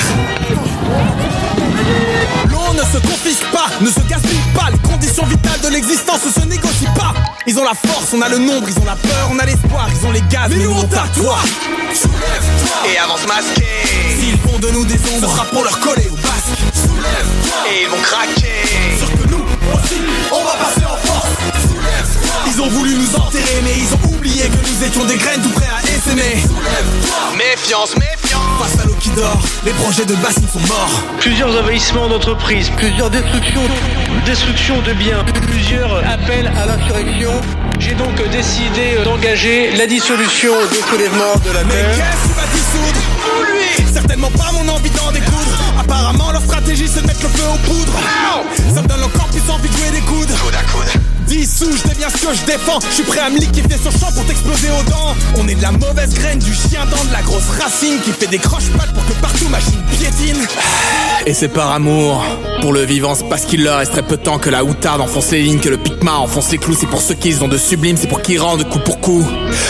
[2.50, 4.70] L'eau ne se confisque pas, ne se gaspille pas.
[4.70, 7.14] Les conditions vitales de l'existence ne se négocient pas.
[7.46, 9.88] Ils ont la force, on a le nombre, ils ont la peur, on a l'espoir,
[9.90, 11.38] ils ont les gaz, mais, nous on t'a toi.
[11.92, 13.66] Soulève-toi et avance masqué.
[14.18, 16.58] S'ils font de nous des ombres, ce sera pour leur coller au basque.
[16.74, 18.98] Soulève-toi et ils vont craquer.
[18.98, 19.44] Sûr que nous
[19.74, 20.00] aussi,
[20.32, 21.23] on va passer en force.
[22.46, 25.50] Ils ont voulu nous enterrer, mais ils ont oublié que nous étions des graines tout
[25.50, 26.42] prêts à essaimer.
[26.42, 27.16] Soulève-toi.
[27.36, 28.42] Méfiance, méfiance.
[28.60, 31.02] Face à l'eau qui dort, les projets de bassines sont morts.
[31.20, 33.62] Plusieurs envahissements d'entreprises, plusieurs destructions,
[34.26, 37.32] destructions de biens, plusieurs appels à l'insurrection.
[37.78, 41.96] J'ai donc décidé d'engager la dissolution des soulèvements de la Mais terre.
[41.96, 43.00] qu'est-ce qui va dissoudre
[43.40, 43.92] Ou lui?
[43.92, 47.58] Certainement pas mon envie d'en découdre Apparemment leur stratégie c'est de mettre le feu aux
[47.68, 47.98] poudres
[48.74, 51.88] Ça me donne encore plus envie de jouer des coudes Coude à coude Dissous, je
[51.88, 52.78] deviens ce que je défends.
[52.88, 54.23] Je suis prêt à me liquifier sur champ pour
[54.84, 58.12] dents On est de la mauvaise graine, du chien dent, de la grosse racine Qui
[58.12, 60.46] fait des croche-pattes pour que partout machine piétine
[61.26, 62.24] Et c'est par amour
[62.60, 65.30] Pour le vivant, c'est parce qu'il leur resterait peu de temps que la outarde enfonce
[65.30, 66.76] les lignes, que le picma enfonce les clous.
[66.78, 69.26] C'est pour ceux qu'ils ont de sublime, c'est pour qu'ils rendent coup pour coup.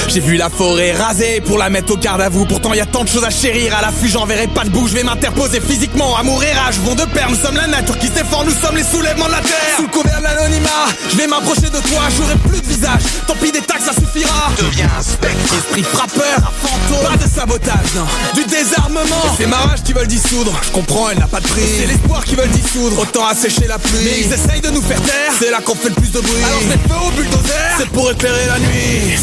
[0.09, 2.45] J'ai vu la forêt rasée pour la mettre au garde à vous.
[2.47, 3.77] Pourtant, y a tant de choses à chérir.
[3.77, 4.89] À l'affût, j'enverrai pas de bout.
[4.89, 6.17] Je vais m'interposer physiquement.
[6.17, 7.29] Amour et rage vont de pair.
[7.31, 8.45] Nous sommes la nature qui se défend.
[8.45, 9.77] Nous sommes les soulèvements de la terre.
[9.77, 10.69] Sous le couvert de l'anonymat,
[11.11, 13.03] je vais m'approcher m'approcher de toi, j'aurai plus de visage.
[13.27, 14.51] Tant pis des taxes, ça suffira.
[14.59, 15.55] Deviens un spectre.
[15.55, 17.11] Esprit frappeur, un fantôme.
[17.11, 18.07] Pas de sabotage, non.
[18.35, 19.25] Du désarmement.
[19.37, 20.53] C'est ma rage qui veulent dissoudre.
[20.63, 21.63] Je comprends, elle n'a pas de prix.
[21.79, 22.99] C'est l'espoir qui veulent dissoudre.
[22.99, 24.05] Autant assécher la pluie.
[24.05, 25.33] Mais ils essayent de nous faire taire.
[25.39, 26.45] C'est là qu'on fait le plus de bruit.
[26.45, 27.75] Alors c'est feu au bulldozer.
[27.79, 29.19] C'est pour éclairer la nuit.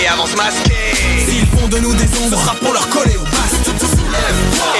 [0.00, 0.76] Et avance masqué.
[1.26, 3.70] S'ils font de nous des ombres, ce sera pour leur coller au bast.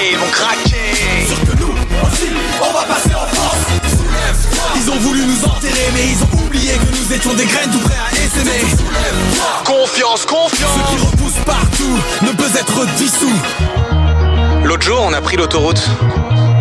[0.01, 1.27] Et ils vont craquer.
[1.27, 2.29] Sûr que nous aussi,
[2.61, 3.32] on va passer en.
[4.77, 7.79] Ils ont voulu nous enterrer, mais ils ont oublié que nous étions des graines tout
[7.81, 8.65] prêts à essaimer.
[9.65, 10.71] Confiance, confiance.
[10.75, 13.41] Ce qui repousse partout ne peut être dissous.
[14.65, 15.83] L'autre jour, on a pris l'autoroute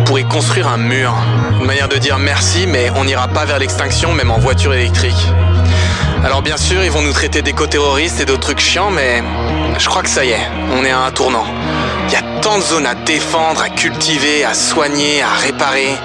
[0.06, 1.14] pour y construire un mur.
[1.60, 5.28] Une manière de dire merci, mais on n'ira pas vers l'extinction, même en voiture électrique.
[6.24, 9.22] Alors bien sûr, ils vont nous traiter d'éco-terroristes et d'autres trucs chiants, mais
[9.78, 11.46] je crois que ça y est, on est à un tournant.
[12.08, 15.96] Il y a tant de zones à défendre, à cultiver, à soigner, à réparer.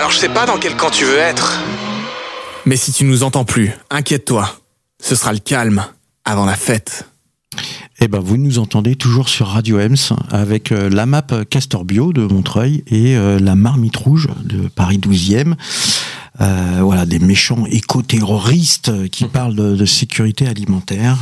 [0.00, 1.60] Alors je sais pas dans quel camp tu veux être.
[2.64, 4.50] Mais si tu nous entends plus, inquiète-toi.
[4.98, 5.84] Ce sera le calme
[6.24, 7.06] avant la fête.
[8.00, 12.14] Eh ben, vous nous entendez toujours sur Radio Ems avec euh, la map Castor Bio
[12.14, 15.52] de Montreuil et euh, la Marmite Rouge de Paris 12e.
[16.40, 21.18] Euh, voilà, des méchants éco-terroristes qui parlent de, de sécurité alimentaire.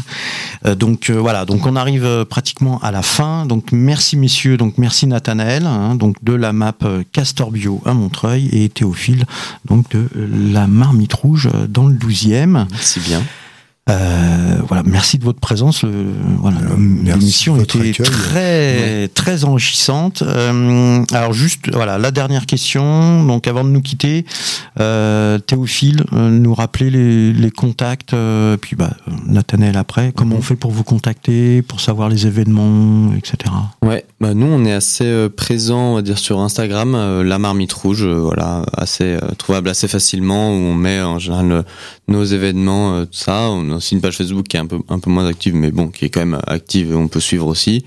[0.64, 3.44] Euh, donc euh, voilà, donc on arrive euh, pratiquement à la fin.
[3.46, 7.94] Donc merci messieurs, donc merci Nathanaël, hein, donc de la map euh, Castor Bio à
[7.94, 9.24] Montreuil et Théophile,
[9.64, 10.08] donc de
[10.52, 12.66] la Marmite Rouge dans le 12e.
[12.70, 13.22] Merci bien.
[13.88, 15.82] Euh, voilà, merci de votre présence.
[15.82, 15.90] Le-
[16.40, 18.06] voilà, Euh, merci l'émission votre était accueil.
[18.14, 20.22] très très enrichissante.
[20.22, 23.24] Euh, alors juste voilà la dernière question.
[23.24, 24.26] Donc avant de nous quitter,
[24.78, 28.12] euh, Théophile, euh, nous rappeler les, les contacts.
[28.14, 28.90] euh, puis bah
[29.26, 30.12] Nathanaël après.
[30.14, 30.38] Comment Mhm.
[30.38, 33.36] on fait pour vous contacter, pour savoir les événements, etc.
[33.82, 37.38] Ouais, bah nous on est assez euh, présent, on va dire sur Instagram, euh, la
[37.38, 41.62] marmite rouge, euh, voilà, assez euh, trouvable assez facilement où on met en général euh,
[42.08, 43.48] nos événements, euh, tout ça.
[43.50, 45.70] On a aussi une page Facebook qui est un peu un peu moins active, mais
[45.70, 47.84] bon, qui est quand même active et on peut suivre aussi.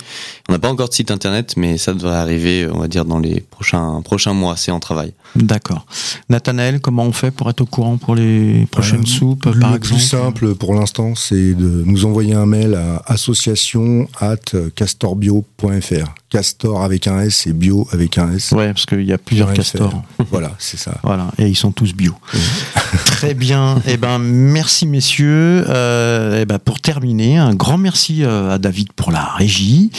[0.50, 3.20] On n'a pas encore de site internet, mais ça devrait arriver, on va dire dans
[3.20, 4.56] les prochains prochains mois.
[4.58, 5.14] C'est en travail.
[5.36, 5.86] D'accord.
[6.30, 9.80] Nathanaël, comment on fait pour être au courant pour les prochaines Euh, soupes, le par
[9.80, 14.36] plus exemple simple pour l'instant, c'est de nous envoyer un mail à association at
[14.76, 16.14] castorbio.fr.
[16.32, 18.54] Castor avec un S et bio avec un S.
[18.54, 20.02] Ouais, parce qu'il y a plusieurs castors.
[20.32, 20.94] Voilà, c'est ça.
[21.04, 22.16] Voilà, et ils sont tous bio.
[23.06, 23.82] Très bien.
[23.86, 25.66] Eh ben, merci messieurs.
[25.68, 29.92] Euh, eh ben, pour terminer, un grand merci euh, à David pour la régie.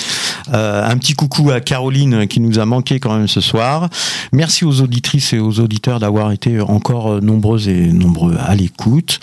[0.52, 3.88] Euh, un petit coucou à Caroline qui nous a manqué quand même ce soir.
[4.32, 9.20] Merci aux auditrices et aux auditeurs d'avoir été encore euh, nombreuses et nombreux à l'écoute.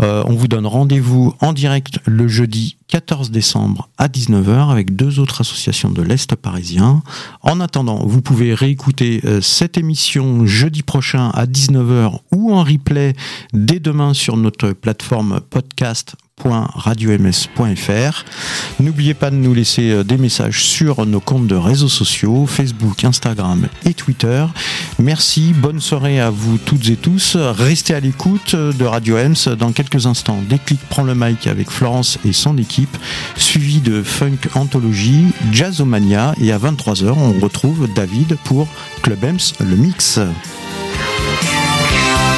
[0.00, 5.18] Euh, on vous donne rendez-vous en direct le jeudi 14 décembre à 19h avec deux
[5.18, 7.02] autres associations de l'Est parisien.
[7.40, 13.14] En attendant, vous pouvez réécouter euh, cette émission jeudi prochain à 19h ou en replay
[13.54, 15.40] dès demain sur notre plateforme
[16.42, 18.24] podcast.radioms.fr.
[18.80, 23.04] N'oubliez pas de nous laisser euh, des messages sur nos comptes de réseaux sociaux, Facebook,
[23.04, 24.44] Instagram et Twitter.
[24.98, 27.36] Merci, bonne soirée à vous toutes et tous.
[27.36, 30.40] Restez à l'écoute euh, de Radio Ems dans quelques instants.
[30.48, 32.96] Déclic prend le mic avec Florence et son équipe,
[33.36, 38.68] suivi de Funk Anthologie, Jazzomania et à 23h on retrouve David pour
[39.02, 40.18] Club Ems le mix.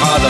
[0.01, 0.29] Father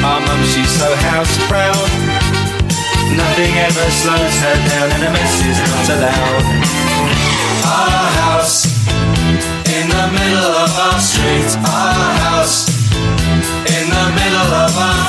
[0.00, 1.76] Our mum, she's so house proud.
[3.12, 6.44] Nothing ever slows her down and a mess is not allowed.
[7.68, 8.64] Our house
[9.68, 11.52] in the middle of our street.
[11.60, 12.64] Our house
[13.76, 15.00] in the middle of our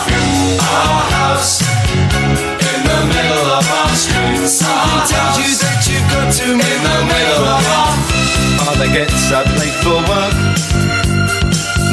[0.60, 4.44] our house in the middle of our street.
[4.44, 7.96] Something tells you that you've got to in the middle of our
[8.60, 10.81] Father gets up late for work.